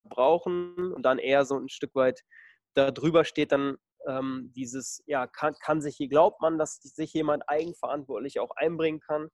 [0.05, 2.23] brauchen und dann eher so ein Stück weit
[2.75, 3.77] darüber steht dann
[4.07, 9.29] ähm, dieses, ja, kann, kann sich, glaubt man, dass sich jemand eigenverantwortlich auch einbringen kann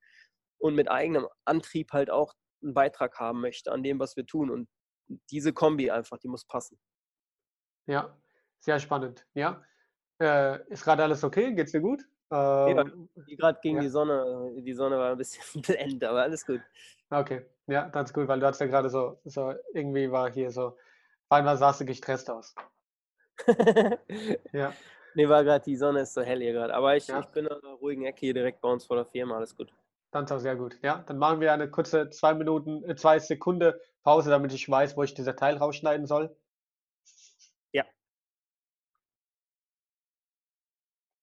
[0.59, 4.51] und mit eigenem Antrieb halt auch einen Beitrag haben möchte an dem, was wir tun.
[4.51, 4.69] Und
[5.31, 6.79] diese Kombi einfach, die muss passen.
[7.87, 8.17] Ja,
[8.61, 9.27] sehr spannend.
[9.35, 9.63] Ja.
[10.21, 11.55] Äh, ist gerade alles okay?
[11.55, 12.03] Geht's dir gut?
[12.31, 13.83] Ähm, nee, gerade gegen ja.
[13.83, 16.61] die Sonne, die Sonne war ein bisschen blendend, aber alles gut.
[17.11, 20.77] Okay, ja, ist gut, weil du hast ja gerade so, so, irgendwie war hier so,
[21.29, 22.55] einmal sahst du gestresst aus.
[24.53, 24.73] ja.
[25.15, 26.75] Nee, war gerade, die Sonne ist so hell hier gerade.
[26.75, 27.21] Aber ich, ja.
[27.21, 29.73] ich bin in einer ruhigen Ecke hier direkt bei uns vor der Firma, alles gut.
[30.11, 30.79] Dann ist auch sehr gut.
[30.83, 34.97] Ja, dann machen wir eine kurze zwei Minuten, äh, zwei Sekunde Pause, damit ich weiß,
[34.97, 36.37] wo ich dieser Teil rausschneiden soll.
[37.73, 37.85] Ja.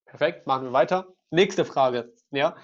[0.05, 1.07] Perfekt, machen wir weiter.
[1.29, 2.13] Nächste Frage.
[2.31, 2.55] Ja,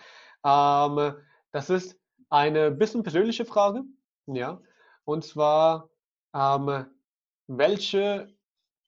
[0.43, 1.15] ähm,
[1.51, 3.83] das ist, eine bisschen persönliche Frage,
[4.27, 4.61] ja,
[5.03, 5.89] und zwar,
[6.33, 6.85] ähm,
[7.47, 8.31] welche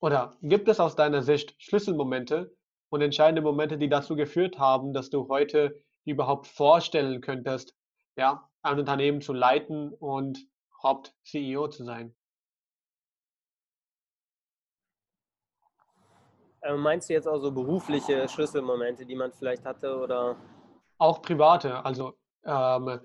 [0.01, 2.53] oder gibt es aus deiner Sicht Schlüsselmomente
[2.89, 7.75] und entscheidende Momente, die dazu geführt haben, dass du heute überhaupt vorstellen könntest,
[8.17, 10.39] ja, ein Unternehmen zu leiten und
[10.83, 12.15] Haupt-CEO zu sein?
[16.63, 20.35] Ähm, meinst du jetzt auch so berufliche Schlüsselmomente, die man vielleicht hatte oder?
[20.97, 22.99] Auch private, also ähm,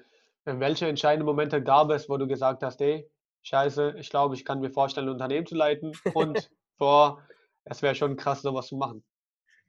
[0.44, 3.10] welche entscheidenden Momente gab es, wo du gesagt hast, ey,
[3.42, 7.22] scheiße, ich glaube, ich kann mir vorstellen, ein Unternehmen zu leiten und boah,
[7.64, 9.04] es wäre schon krass, sowas zu machen.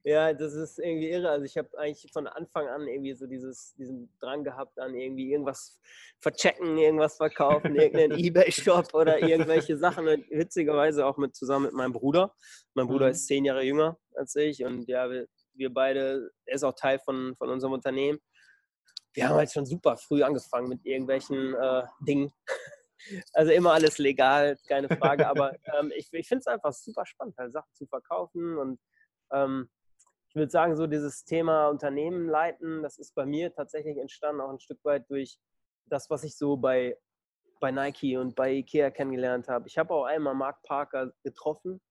[0.08, 1.30] Ja, das ist irgendwie irre.
[1.30, 5.32] Also ich habe eigentlich von Anfang an irgendwie so dieses, diesen Drang gehabt, an irgendwie
[5.34, 5.82] irgendwas
[6.22, 10.08] verchecken, irgendwas verkaufen, irgendeinen Ebay-Shop oder irgendwelche Sachen.
[10.08, 12.34] Und witzigerweise auch mit zusammen mit meinem Bruder.
[12.74, 13.12] Mein Bruder mhm.
[13.12, 17.00] ist zehn Jahre jünger als ich und ja, wir, wir beide, er ist auch Teil
[17.00, 18.20] von, von unserem Unternehmen.
[19.14, 22.32] Wir haben halt schon super früh angefangen mit irgendwelchen äh, Dingen.
[23.34, 25.28] Also immer alles legal, keine Frage.
[25.28, 28.80] Aber ähm, ich, ich finde es einfach super spannend, halt Sachen zu verkaufen und
[29.32, 29.70] ähm,
[30.30, 34.50] ich würde sagen, so dieses Thema Unternehmen leiten, das ist bei mir tatsächlich entstanden, auch
[34.50, 35.40] ein Stück weit durch
[35.86, 36.98] das, was ich so bei,
[37.60, 39.68] bei Nike und bei Ikea kennengelernt habe.
[39.68, 41.82] Ich habe auch einmal Mark Parker getroffen.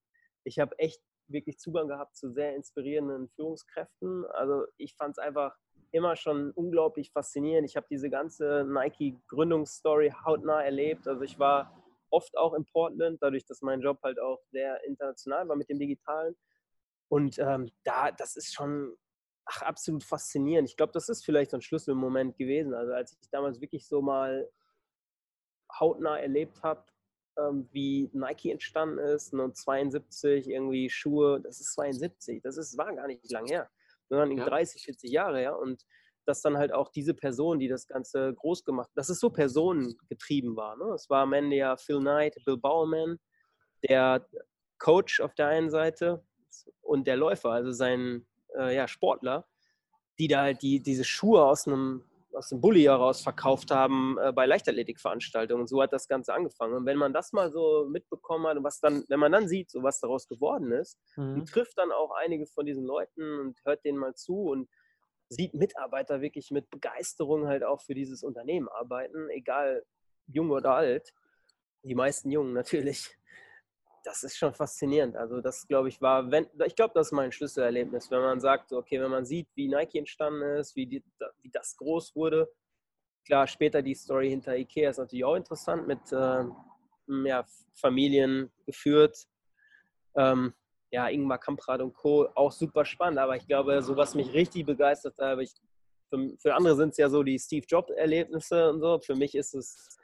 [0.45, 4.25] Ich habe echt wirklich Zugang gehabt zu sehr inspirierenden Führungskräften.
[4.27, 5.57] Also ich fand es einfach
[5.97, 7.69] immer schon unglaublich faszinierend.
[7.69, 11.09] Ich habe diese ganze Nike-Gründungsstory hautnah erlebt.
[11.09, 15.49] Also ich war oft auch in Portland, dadurch, dass mein Job halt auch sehr international
[15.49, 16.37] war mit dem Digitalen.
[17.09, 18.97] Und ähm, da, das ist schon
[19.47, 20.69] ach, absolut faszinierend.
[20.69, 22.75] Ich glaube, das ist vielleicht so ein Schlüsselmoment gewesen.
[22.75, 24.49] Also als ich damals wirklich so mal
[25.79, 26.85] hautnah erlebt habe,
[27.39, 33.07] ähm, wie Nike entstanden ist, 1972, irgendwie Schuhe, das ist 72, das ist, war gar
[33.07, 33.71] nicht lang her,
[34.09, 34.45] sondern ja.
[34.45, 35.53] 30, 40 Jahre, ja.
[35.53, 35.85] Und
[36.27, 39.31] dass dann halt auch diese Person, die das Ganze groß gemacht hat, dass es so
[39.31, 40.77] personengetrieben war.
[40.77, 40.93] Ne?
[40.95, 43.19] Es war am Ende ja Phil Knight, Bill Bowerman,
[43.89, 44.27] der
[44.79, 46.25] Coach auf der einen Seite
[46.83, 48.27] und der Läufer, also sein
[48.57, 49.47] äh, ja, Sportler,
[50.19, 52.05] die da halt die, diese Schuhe aus einem,
[52.37, 55.67] aus dem Bulli heraus verkauft haben äh, bei Leichtathletikveranstaltungen.
[55.67, 56.75] So hat das Ganze angefangen.
[56.75, 59.71] Und wenn man das mal so mitbekommen hat und was dann, wenn man dann sieht,
[59.71, 61.45] so was daraus geworden ist, mhm.
[61.47, 64.69] trifft dann auch einige von diesen Leuten und hört denen mal zu und
[65.29, 69.85] sieht Mitarbeiter wirklich mit Begeisterung halt auch für dieses Unternehmen arbeiten, egal
[70.27, 71.13] jung oder alt.
[71.83, 73.17] Die meisten Jungen natürlich
[74.07, 75.17] das ist schon faszinierend.
[75.17, 78.73] Also das, glaube ich, war, wenn, ich glaube, das ist mein Schlüsselerlebnis, wenn man sagt,
[78.73, 81.03] okay, wenn man sieht, wie Nike entstanden ist, wie, die,
[81.43, 82.49] wie das groß wurde.
[83.27, 86.45] Klar, später die Story hinter Ikea ist natürlich auch interessant, mit äh,
[87.25, 87.45] ja,
[87.75, 89.27] Familien geführt.
[90.15, 90.55] Ähm,
[90.93, 92.29] ja, Ingmar Kamprad und Co.
[92.37, 95.53] auch super spannend, aber ich glaube, so was mich richtig begeistert hat, ich,
[96.09, 99.01] für, für andere sind es ja so die Steve Jobs-Erlebnisse und so.
[99.01, 99.99] Für mich ist es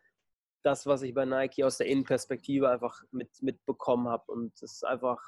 [0.62, 4.30] das, was ich bei Nike aus der Innenperspektive einfach mit, mitbekommen habe.
[4.30, 5.20] Und das ist einfach,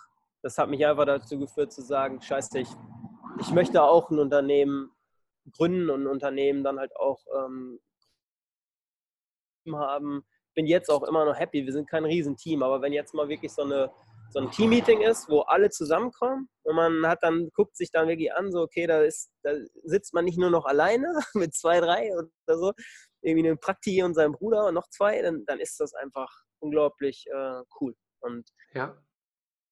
[0.43, 2.69] das hat mich einfach dazu geführt zu sagen, scheiße, ich,
[3.41, 4.91] ich möchte auch ein Unternehmen
[5.53, 7.81] gründen und ein Unternehmen dann halt auch ähm,
[9.71, 10.25] haben.
[10.55, 13.53] Bin jetzt auch immer noch happy, wir sind kein Riesenteam, aber wenn jetzt mal wirklich
[13.53, 13.91] so eine
[14.35, 18.33] so ein Teammeeting ist, wo alle zusammenkommen und man hat dann, guckt sich dann wirklich
[18.35, 19.53] an, so, okay, da ist, da
[19.85, 22.73] sitzt man nicht nur noch alleine mit zwei, drei oder so,
[23.25, 27.27] irgendwie einen Prakti und seinem Bruder und noch zwei, dann, dann ist das einfach unglaublich
[27.33, 27.95] äh, cool.
[28.21, 28.97] Und ja.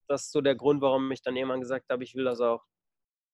[0.08, 2.62] das ist so der Grund, warum ich dann irgendwann gesagt habe, ich will das auch.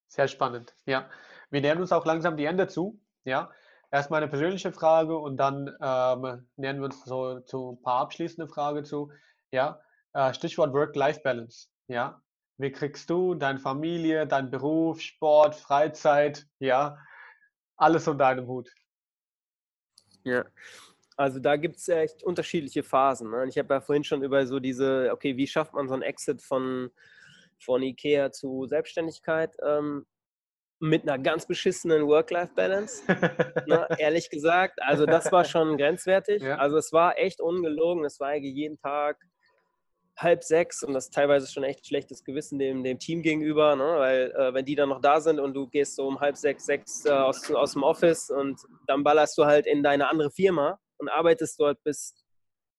[0.08, 1.08] Sehr spannend, ja.
[1.50, 3.50] Wir nähern uns auch langsam die Ende zu, ja.
[3.90, 8.46] Erstmal eine persönliche Frage und dann ähm, nähern wir uns so zu ein paar abschließende
[8.46, 9.10] Fragen zu.
[9.50, 9.80] Ja,
[10.12, 11.68] äh, Stichwort Work-Life-Balance.
[11.86, 12.20] Ja,
[12.58, 16.98] wie kriegst du deine Familie, dein Beruf, Sport, Freizeit, ja,
[17.76, 18.68] alles unter deinem Hut?
[20.28, 20.44] Ja,
[21.18, 23.30] also da gibt es echt unterschiedliche Phasen.
[23.30, 23.46] Ne?
[23.48, 26.40] Ich habe ja vorhin schon über so diese, okay, wie schafft man so einen Exit
[26.40, 26.90] von,
[27.58, 30.06] von Ikea zu Selbstständigkeit ähm,
[30.78, 33.02] mit einer ganz beschissenen Work-Life-Balance,
[33.66, 33.88] ne?
[33.98, 34.80] ehrlich gesagt.
[34.80, 36.40] Also das war schon grenzwertig.
[36.40, 36.58] Ja.
[36.58, 38.04] Also es war echt ungelogen.
[38.04, 39.18] Es war eigentlich jeden Tag
[40.18, 43.84] halb sechs und das teilweise schon echt schlechtes Gewissen dem, dem Team gegenüber, ne?
[43.84, 46.66] weil äh, wenn die dann noch da sind und du gehst so um halb sechs,
[46.66, 50.78] sechs äh, aus, aus dem Office und dann ballerst du halt in deine andere Firma
[50.98, 52.14] und arbeitest dort bis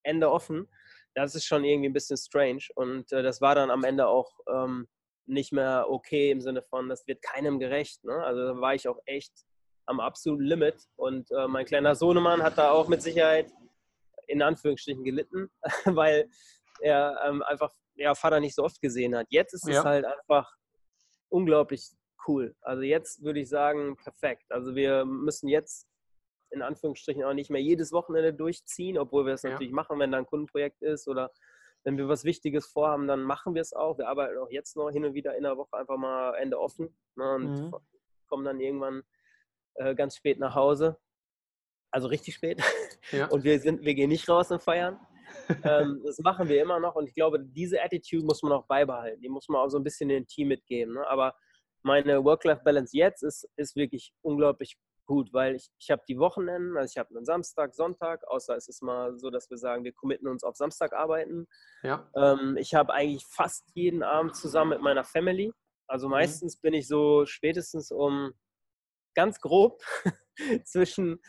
[0.04, 0.68] Ende offen,
[1.16, 4.32] das ist schon irgendwie ein bisschen strange und äh, das war dann am Ende auch
[4.54, 4.88] ähm,
[5.26, 8.04] nicht mehr okay im Sinne von, das wird keinem gerecht.
[8.04, 8.14] Ne?
[8.24, 9.34] Also da war ich auch echt
[9.86, 13.52] am absoluten Limit und äh, mein kleiner Sohnemann hat da auch mit Sicherheit
[14.28, 15.50] in Anführungsstrichen gelitten,
[15.86, 16.30] weil
[16.82, 19.28] er ähm, einfach ja, Vater nicht so oft gesehen hat.
[19.30, 19.80] Jetzt ist ja.
[19.80, 20.52] es halt einfach
[21.30, 21.92] unglaublich
[22.28, 22.56] cool.
[22.62, 24.52] Also jetzt würde ich sagen, perfekt.
[24.52, 25.88] Also wir müssen jetzt
[26.52, 29.52] in Anführungsstrichen auch nicht mehr jedes Wochenende durchziehen, obwohl wir es ja.
[29.52, 31.32] natürlich machen, wenn da ein Kundenprojekt ist oder
[31.84, 33.98] wenn wir was Wichtiges vorhaben, dann machen wir es auch.
[33.98, 36.96] Wir arbeiten auch jetzt noch hin und wieder in der Woche einfach mal Ende offen
[37.16, 37.76] ne, und mhm.
[38.28, 39.04] kommen dann irgendwann
[39.76, 40.98] äh, ganz spät nach Hause.
[41.92, 42.62] Also richtig spät.
[43.12, 43.28] Ja.
[43.32, 45.00] Und wir, sind, wir gehen nicht raus und feiern.
[45.64, 49.22] Ähm, das machen wir immer noch und ich glaube, diese Attitude muss man auch beibehalten.
[49.22, 50.94] Die muss man auch so ein bisschen in den Team mitgeben.
[50.96, 51.08] Ne?
[51.08, 51.36] Aber
[51.82, 56.92] meine Work-Life-Balance jetzt ist, ist wirklich unglaublich gut, weil ich, ich habe die Wochenenden, also
[56.92, 60.28] ich habe einen Samstag, Sonntag, außer es ist mal so, dass wir sagen, wir committen
[60.28, 61.48] uns auf Samstag arbeiten.
[61.82, 62.08] Ja.
[62.16, 65.52] Ähm, ich habe eigentlich fast jeden Abend zusammen mit meiner Family.
[65.88, 66.12] Also mhm.
[66.12, 66.62] meistens mhm.
[66.62, 68.34] bin ich so spätestens um
[69.16, 69.82] ganz grob
[70.64, 71.20] zwischen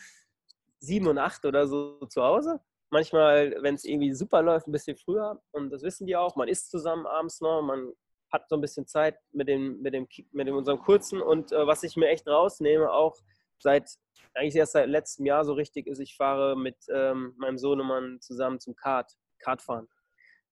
[0.79, 2.61] sieben und acht oder so zu Hause.
[2.91, 5.41] Manchmal, wenn es irgendwie super läuft, ein bisschen früher.
[5.53, 6.37] Und das wissen die auch.
[6.37, 7.93] Man isst zusammen abends noch, man
[8.33, 11.21] hat so ein bisschen Zeit mit dem, mit dem, mit dem unserem kurzen.
[11.23, 13.17] Und äh, was ich mir echt rausnehme, auch
[13.59, 13.91] seit
[14.35, 18.61] eigentlich erst seit letztem Jahr so richtig ist, ich fahre mit ähm, meinem Sohnemann zusammen
[18.61, 19.89] zum Kart, Kartfahren.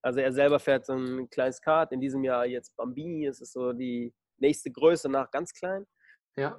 [0.03, 3.53] Also er selber fährt so ein kleines Kart, in diesem Jahr jetzt Bambini, das ist
[3.53, 5.87] so die nächste Größe nach ganz klein.
[6.37, 6.59] Ja.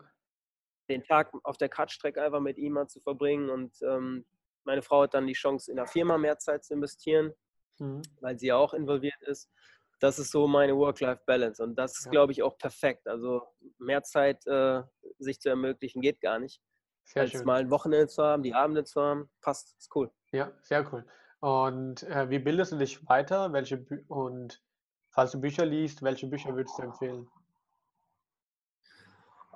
[0.90, 4.26] Den Tag auf der Kartstrecke einfach mit ihm mal zu verbringen und ähm,
[4.64, 7.34] meine Frau hat dann die Chance, in der Firma mehr Zeit zu investieren,
[7.80, 8.02] mhm.
[8.22, 9.50] weil sie ja auch involviert ist
[10.00, 11.62] das ist so meine Work-Life-Balance.
[11.64, 12.12] Und das ist, ja.
[12.12, 13.08] glaube ich, auch perfekt.
[13.08, 13.44] Also
[13.78, 14.82] mehr Zeit äh,
[15.20, 16.62] sich zu ermöglichen, geht gar nicht.
[17.04, 17.46] Sehr Als schön.
[17.46, 20.12] mal ein Wochenende zu haben, die Abende zu haben, passt, ist cool.
[20.32, 21.06] Ja, sehr cool.
[21.40, 23.52] Und äh, wie bildest du dich weiter?
[23.52, 24.62] Welche Bü und
[25.10, 27.28] falls du Bücher liest, welche Bücher würdest du empfehlen?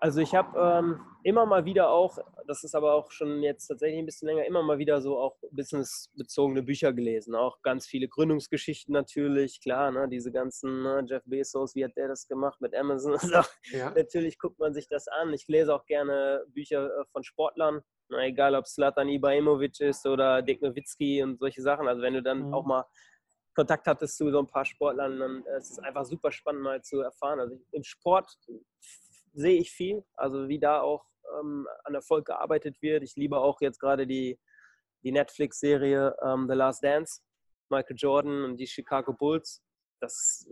[0.03, 3.99] Also ich habe ähm, immer mal wieder auch, das ist aber auch schon jetzt tatsächlich
[3.99, 7.35] ein bisschen länger, immer mal wieder so auch businessbezogene Bücher gelesen.
[7.35, 12.09] Auch ganz viele Gründungsgeschichten natürlich, klar, ne, diese ganzen ne, Jeff Bezos, wie hat der
[12.09, 13.13] das gemacht mit Amazon?
[13.23, 13.91] Also, ja.
[13.95, 15.31] Natürlich guckt man sich das an.
[15.31, 20.41] Ich lese auch gerne Bücher äh, von Sportlern, na, egal ob Slatan Ibrahimovic ist oder
[20.41, 21.87] Dick Nowitzki und solche Sachen.
[21.87, 22.53] Also wenn du dann mhm.
[22.53, 22.83] auch mal
[23.55, 26.81] Kontakt hattest zu so ein paar Sportlern, dann äh, ist es einfach super spannend mal
[26.81, 27.39] zu erfahren.
[27.39, 28.37] Also im Sport
[29.33, 31.05] sehe ich viel, also wie da auch
[31.39, 33.03] ähm, an Erfolg gearbeitet wird.
[33.03, 34.39] Ich liebe auch jetzt gerade die,
[35.03, 37.21] die Netflix-Serie ähm, The Last Dance,
[37.69, 39.63] Michael Jordan und die Chicago Bulls.
[39.99, 40.47] Das,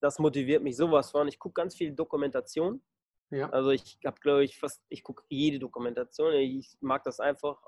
[0.00, 1.28] das motiviert mich sowas von.
[1.28, 2.82] Ich gucke ganz viel Dokumentation.
[3.30, 3.50] Ja.
[3.50, 6.32] Also ich habe, glaube ich, fast, ich gucke jede Dokumentation.
[6.34, 7.60] Ich mag das einfach.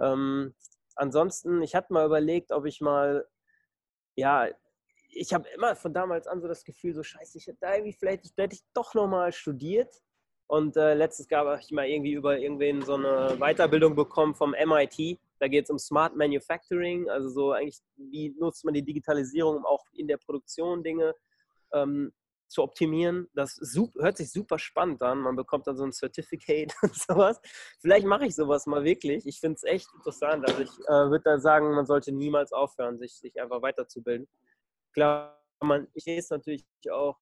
[0.00, 0.54] Ähm,
[0.96, 3.26] ansonsten, ich hatte mal überlegt, ob ich mal,
[4.16, 4.48] ja,
[5.08, 7.92] ich habe immer von damals an so das Gefühl, so scheiße, ich hätte da irgendwie
[7.92, 9.94] vielleicht, hätte ich doch nochmal studiert.
[10.46, 15.18] Und äh, letztes habe ich mal irgendwie über irgendwen so eine Weiterbildung bekommen vom MIT.
[15.40, 19.66] Da geht es um Smart Manufacturing, also so eigentlich, wie nutzt man die Digitalisierung, um
[19.66, 21.14] auch in der Produktion Dinge
[21.74, 22.12] ähm,
[22.48, 23.28] zu optimieren.
[23.34, 25.18] Das super, hört sich super spannend an.
[25.18, 27.40] Man bekommt dann so ein Certificate und sowas.
[27.80, 29.26] Vielleicht mache ich sowas mal wirklich.
[29.26, 30.48] Ich finde es echt interessant.
[30.48, 34.26] Also ich äh, würde da sagen, man sollte niemals aufhören, sich, sich einfach weiterzubilden.
[34.98, 37.16] Klar, man, ich lese natürlich auch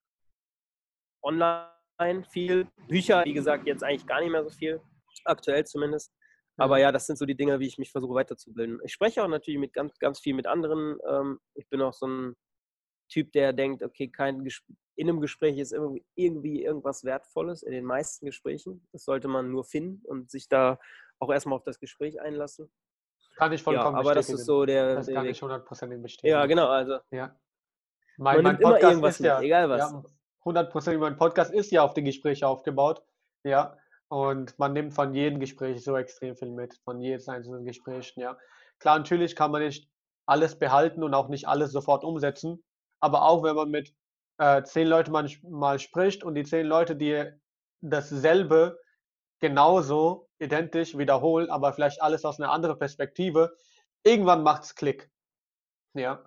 [1.22, 2.66] online viel.
[2.88, 4.80] Bücher, wie gesagt, jetzt eigentlich gar nicht mehr so viel,
[5.26, 6.10] aktuell zumindest.
[6.56, 8.80] Aber ja, das sind so die Dinge, wie ich mich versuche weiterzubilden.
[8.82, 10.98] Ich spreche auch natürlich mit ganz, ganz viel mit anderen.
[11.06, 12.36] Ähm, ich bin auch so ein
[13.10, 14.48] Typ, der denkt, okay, kein
[14.98, 15.74] in einem Gespräch ist
[16.14, 18.88] irgendwie irgendwas Wertvolles, in den meisten Gesprächen.
[18.92, 20.78] Das sollte man nur finden und sich da
[21.18, 22.70] auch erstmal auf das Gespräch einlassen.
[23.36, 24.94] Kann ich vollkommen ja, aber das ist so der.
[24.94, 26.30] Das kann der ich 100% bestätigen.
[26.30, 26.68] Ja, genau.
[26.68, 27.38] Also, ja.
[28.18, 29.90] Mein, mein Podcast ist ja, egal was.
[29.90, 30.02] Ja,
[30.44, 33.02] 100% mein Podcast ist ja auf die Gespräche aufgebaut.
[33.44, 33.76] Ja,
[34.08, 38.12] und man nimmt von jedem Gespräch so extrem viel mit, von jedem einzelnen Gespräch.
[38.16, 38.36] Ja,
[38.78, 39.90] klar, natürlich kann man nicht
[40.26, 42.62] alles behalten und auch nicht alles sofort umsetzen.
[43.00, 43.94] Aber auch wenn man mit
[44.38, 47.30] äh, zehn Leuten mal, mal spricht und die zehn Leute, die
[47.80, 48.78] dasselbe
[49.40, 53.56] genauso identisch wiederholen, aber vielleicht alles aus einer anderen Perspektive,
[54.02, 55.10] irgendwann macht es Klick.
[55.94, 56.24] Ja.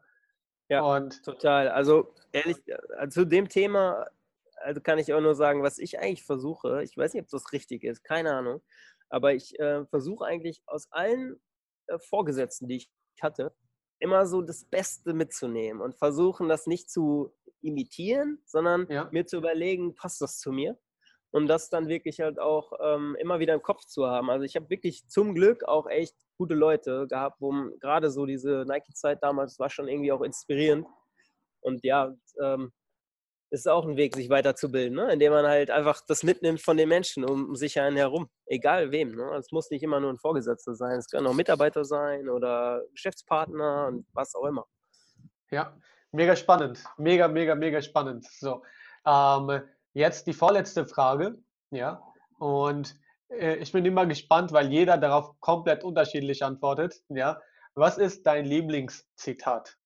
[0.69, 1.69] Ja, und total.
[1.69, 4.07] Also ehrlich, äh, zu dem Thema
[4.61, 7.51] also kann ich auch nur sagen, was ich eigentlich versuche, ich weiß nicht, ob das
[7.53, 8.61] richtig ist, keine Ahnung,
[9.09, 11.39] aber ich äh, versuche eigentlich aus allen
[11.87, 12.91] äh, Vorgesetzten, die ich
[13.21, 13.53] hatte,
[13.99, 19.09] immer so das Beste mitzunehmen und versuchen, das nicht zu imitieren, sondern ja.
[19.11, 20.77] mir zu überlegen, passt das zu mir?
[21.31, 24.31] Und das dann wirklich halt auch ähm, immer wieder im Kopf zu haben.
[24.31, 28.63] Also ich habe wirklich zum Glück auch echt gute Leute gehabt, wo gerade so diese
[28.65, 30.87] Nike-Zeit damals war schon irgendwie auch inspirierend.
[31.59, 32.71] Und ja, ähm,
[33.51, 35.11] ist auch ein Weg, sich weiterzubilden, ne?
[35.11, 39.15] indem man halt einfach das mitnimmt von den Menschen um sich einen herum, egal wem.
[39.15, 39.35] Ne?
[39.37, 43.87] Es muss nicht immer nur ein Vorgesetzter sein, es können auch Mitarbeiter sein oder Geschäftspartner
[43.87, 44.65] und was auch immer.
[45.51, 45.75] Ja,
[46.11, 48.25] mega spannend, mega, mega, mega spannend.
[48.39, 48.63] So,
[49.05, 49.61] ähm,
[49.93, 51.35] jetzt die vorletzte Frage,
[51.71, 52.01] ja,
[52.37, 52.95] und
[53.29, 57.01] ich bin immer gespannt, weil jeder darauf komplett unterschiedlich antwortet.
[57.09, 57.41] Ja,
[57.75, 59.77] was ist dein Lieblingszitat?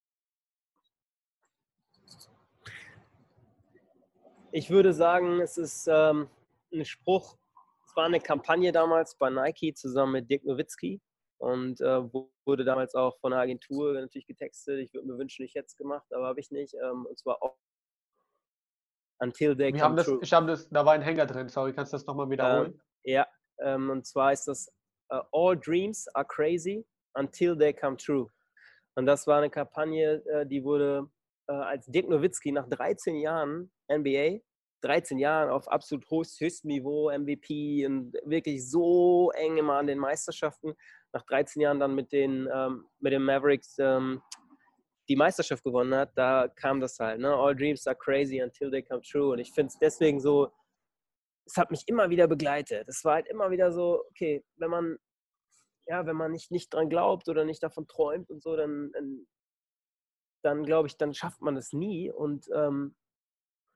[4.51, 6.29] Ich würde sagen, es ist ähm,
[6.71, 7.37] ein Spruch.
[7.85, 11.01] Es war eine Kampagne damals bei Nike zusammen mit Dirk Nowitzki
[11.37, 12.03] und äh,
[12.45, 14.79] wurde damals auch von der Agentur natürlich getextet.
[14.79, 16.75] Ich würde mir wünschen, ich hätte es gemacht, aber habe ich nicht.
[16.75, 17.57] Ähm, und zwar auch
[19.19, 20.19] Until They Wir Come das, True.
[20.21, 22.73] Ich habe das, da war ein Hänger drin, sorry, kannst du das nochmal wiederholen?
[22.73, 23.27] Ähm, ja,
[23.59, 24.71] ähm, und zwar ist das
[25.11, 26.85] uh, All Dreams are crazy
[27.15, 28.29] until they come true.
[28.95, 31.09] Und das war eine Kampagne, äh, die wurde
[31.47, 34.39] äh, als Dirk Nowitzki nach 13 Jahren NBA,
[34.81, 40.73] 13 Jahren auf absolut höchstem Niveau, MVP und wirklich so eng immer an den Meisterschaften,
[41.13, 44.21] nach 13 Jahren dann mit den, ähm, mit den Mavericks ähm,
[45.09, 47.19] die Meisterschaft gewonnen hat, da kam das halt.
[47.19, 47.33] Ne?
[47.33, 49.31] All dreams are crazy until they come true.
[49.31, 50.51] Und ich finde es deswegen so,
[51.45, 52.87] es hat mich immer wieder begleitet.
[52.87, 54.97] Es war halt immer wieder so, okay, wenn man,
[55.87, 59.27] ja, wenn man nicht, nicht dran glaubt oder nicht davon träumt und so, dann, dann,
[60.43, 62.11] dann glaube ich, dann schafft man es nie.
[62.11, 62.95] Und ähm,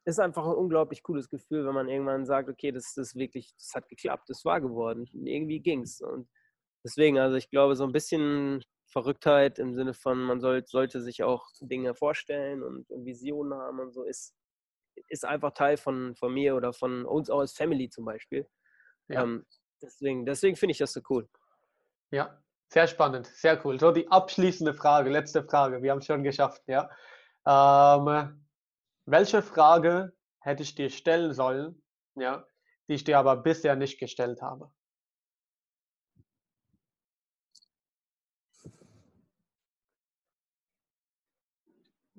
[0.06, 3.74] ist einfach ein unglaublich cooles Gefühl, wenn man irgendwann sagt, okay, das ist wirklich, das
[3.76, 5.10] hat geklappt, das war geworden.
[5.14, 6.00] Und irgendwie es.
[6.00, 6.30] Und
[6.86, 11.24] deswegen, also ich glaube, so ein bisschen Verrücktheit im Sinne von, man soll, sollte sich
[11.24, 14.34] auch Dinge vorstellen und Visionen haben und so, ist,
[15.10, 18.48] ist einfach Teil von, von mir oder von uns auch als Family zum Beispiel.
[19.08, 19.24] Ja.
[19.24, 19.46] Ähm,
[19.82, 21.30] deswegen deswegen finde ich das so cool.
[22.12, 23.80] Ja, sehr spannend, sehr cool.
[23.80, 26.90] So die abschließende Frage, letzte Frage, wir haben es schon geschafft, ja.
[27.46, 28.46] Ähm,
[29.06, 31.82] welche Frage hätte ich dir stellen sollen,
[32.16, 32.46] ja,
[32.88, 34.72] die ich dir aber bisher nicht gestellt habe?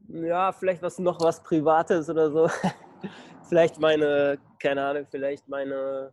[0.08, 2.50] Ja, vielleicht was noch was Privates oder so.
[3.48, 6.12] vielleicht meine, keine Ahnung, vielleicht meine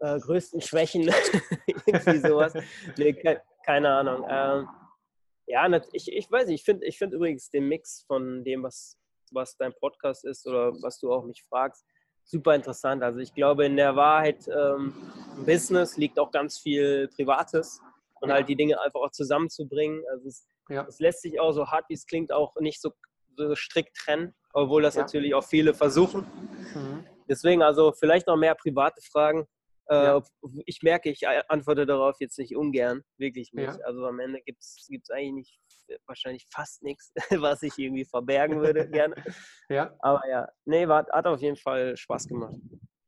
[0.00, 1.02] äh, größten Schwächen.
[1.86, 2.54] Irgendwie sowas.
[2.96, 4.26] Nee, ke keine Ahnung.
[4.28, 4.68] Ähm,
[5.46, 8.98] ja, ich, ich weiß nicht, ich finde ich find übrigens den Mix von dem, was,
[9.30, 11.84] was dein Podcast ist oder was du auch mich fragst,
[12.24, 13.02] super interessant.
[13.02, 14.94] Also ich glaube, in der Wahrheit ähm,
[15.36, 17.80] im Business liegt auch ganz viel Privates
[18.20, 20.02] und halt die Dinge einfach auch zusammenzubringen.
[20.10, 20.84] Also es, ja.
[20.88, 22.92] Es lässt sich auch so hart wie es klingt auch nicht so,
[23.36, 25.02] so strikt trennen, obwohl das ja.
[25.02, 26.26] natürlich auch viele versuchen.
[26.74, 27.06] Mhm.
[27.28, 29.46] Deswegen also vielleicht noch mehr private Fragen.
[29.88, 30.22] Äh, ja.
[30.66, 33.78] Ich merke, ich antworte darauf jetzt nicht ungern, wirklich nicht.
[33.78, 33.84] Ja.
[33.84, 35.60] Also am Ende gibt es eigentlich nicht,
[36.06, 39.16] wahrscheinlich fast nichts, was ich irgendwie verbergen würde gerne.
[39.68, 39.94] Ja.
[40.00, 42.54] Aber ja, nee, war, hat auf jeden Fall Spaß gemacht.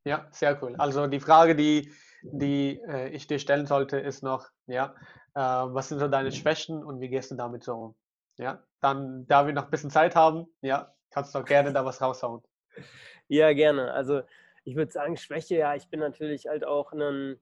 [0.05, 0.75] Ja, sehr cool.
[0.77, 1.91] Also die Frage, die,
[2.23, 4.95] die äh, ich dir stellen sollte, ist noch, ja,
[5.35, 7.95] äh, was sind so deine Schwächen und wie gehst du damit so um?
[8.39, 11.85] Ja, dann, da wir noch ein bisschen Zeit haben, ja, kannst du auch gerne da
[11.85, 12.43] was raushauen.
[13.29, 13.91] Ja, gerne.
[13.95, 14.21] Also
[14.65, 17.41] ich würde sagen, Schwäche, ja, ich bin natürlich halt auch ein,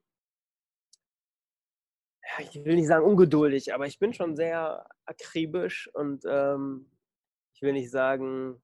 [2.38, 6.88] ich will nicht sagen ungeduldig, aber ich bin schon sehr akribisch und ähm,
[7.54, 8.62] ich will nicht sagen,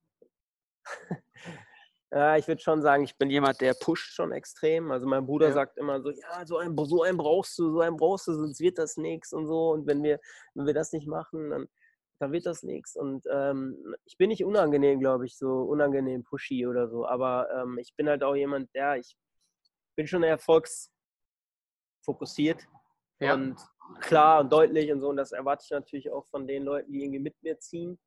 [2.11, 4.91] Ja, ich würde schon sagen, ich bin jemand, der pusht schon extrem.
[4.91, 5.53] Also mein Bruder ja.
[5.53, 8.61] sagt immer so, ja, so einen, so einen brauchst du, so einen brauchst du, sonst
[8.61, 9.73] wird das nichts und so.
[9.73, 10.19] Und wenn wir,
[10.55, 11.69] wenn wir das nicht machen, dann,
[12.19, 12.97] dann wird das nichts.
[12.97, 17.07] Und ähm, ich bin nicht unangenehm, glaube ich, so unangenehm pushy oder so.
[17.07, 19.15] Aber ähm, ich bin halt auch jemand, der, ich
[19.95, 22.67] bin schon erfolgsfokussiert
[23.21, 23.35] ja.
[23.35, 23.61] und
[24.01, 25.11] klar und deutlich und so.
[25.11, 27.99] Und das erwarte ich natürlich auch von den Leuten, die irgendwie mit mir ziehen.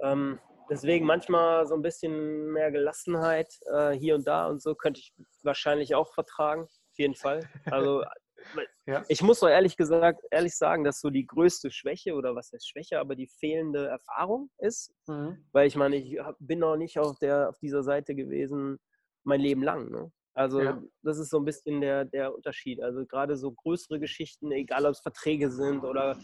[0.00, 0.38] Ähm,
[0.70, 5.12] deswegen manchmal so ein bisschen mehr Gelassenheit äh, hier und da und so könnte ich
[5.42, 7.48] wahrscheinlich auch vertragen, auf jeden Fall.
[7.66, 8.04] Also
[8.86, 9.04] ja.
[9.08, 12.68] ich muss doch ehrlich gesagt, ehrlich sagen, dass so die größte Schwäche oder was heißt
[12.68, 15.44] Schwäche, aber die fehlende Erfahrung ist, mhm.
[15.52, 18.78] weil ich meine, ich bin noch nicht auf der auf dieser Seite gewesen
[19.24, 19.90] mein Leben lang.
[19.90, 20.10] Ne?
[20.34, 20.82] Also ja.
[21.02, 22.80] das ist so ein bisschen der, der Unterschied.
[22.80, 26.16] Also gerade so größere Geschichten, egal ob es Verträge sind oder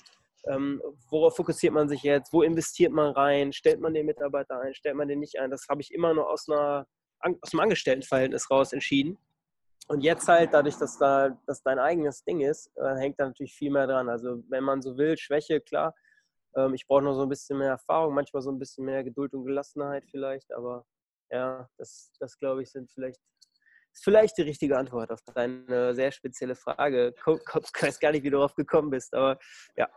[0.48, 2.32] ähm, worauf fokussiert man sich jetzt?
[2.32, 3.52] Wo investiert man rein?
[3.52, 4.74] Stellt man den Mitarbeiter ein?
[4.74, 5.50] Stellt man den nicht ein?
[5.50, 6.86] Das habe ich immer nur aus, einer,
[7.20, 9.18] aus einem Angestelltenverhältnis raus entschieden.
[9.88, 13.54] Und jetzt halt, dadurch, dass da das dein eigenes Ding ist, äh, hängt da natürlich
[13.54, 14.08] viel mehr dran.
[14.08, 15.94] Also wenn man so will, Schwäche, klar.
[16.56, 19.34] Ähm, ich brauche noch so ein bisschen mehr Erfahrung, manchmal so ein bisschen mehr Geduld
[19.34, 20.86] und Gelassenheit vielleicht, aber
[21.30, 23.20] ja, das, das glaube ich, sind vielleicht
[23.94, 27.14] ist vielleicht die richtige Antwort auf deine sehr spezielle Frage.
[27.16, 27.26] Ich
[27.82, 29.38] weiß gar nicht, wie du darauf gekommen bist, aber
[29.76, 29.88] ja,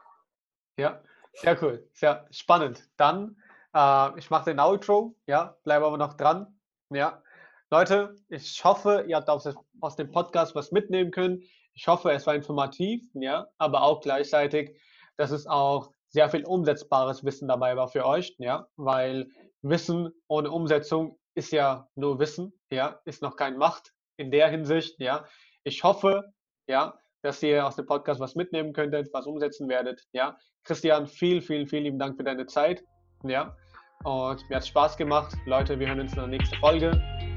[0.78, 1.02] ja,
[1.34, 2.90] sehr cool, sehr spannend.
[2.98, 3.38] Dann,
[3.74, 6.60] äh, ich mache den Outro, ja, bleibe aber noch dran.
[6.90, 7.22] Ja,
[7.70, 11.44] Leute, ich hoffe, ihr habt aus, dem Podcast was mitnehmen können.
[11.74, 14.80] Ich hoffe, es war informativ, ja, aber auch gleichzeitig,
[15.18, 19.28] dass es auch sehr viel umsetzbares Wissen dabei war für euch, ja, weil
[19.62, 25.00] Wissen ohne Umsetzung ist ja nur Wissen, ja, ist noch kein Macht in der Hinsicht,
[25.00, 25.26] ja.
[25.64, 26.34] Ich hoffe,
[26.68, 30.04] ja, dass ihr aus dem Podcast was mitnehmen könntet, was umsetzen werdet.
[30.14, 32.84] Ja, Christian, viel, viel, vielen lieben Dank für deine Zeit.
[33.24, 33.56] Ja,
[34.04, 35.36] und mir hat es Spaß gemacht.
[35.46, 36.92] Leute, wir hören uns in der nächsten Folge.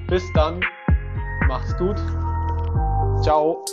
[0.08, 0.60] Bis dann.
[1.48, 1.96] Macht's gut.
[3.22, 3.64] Ciao.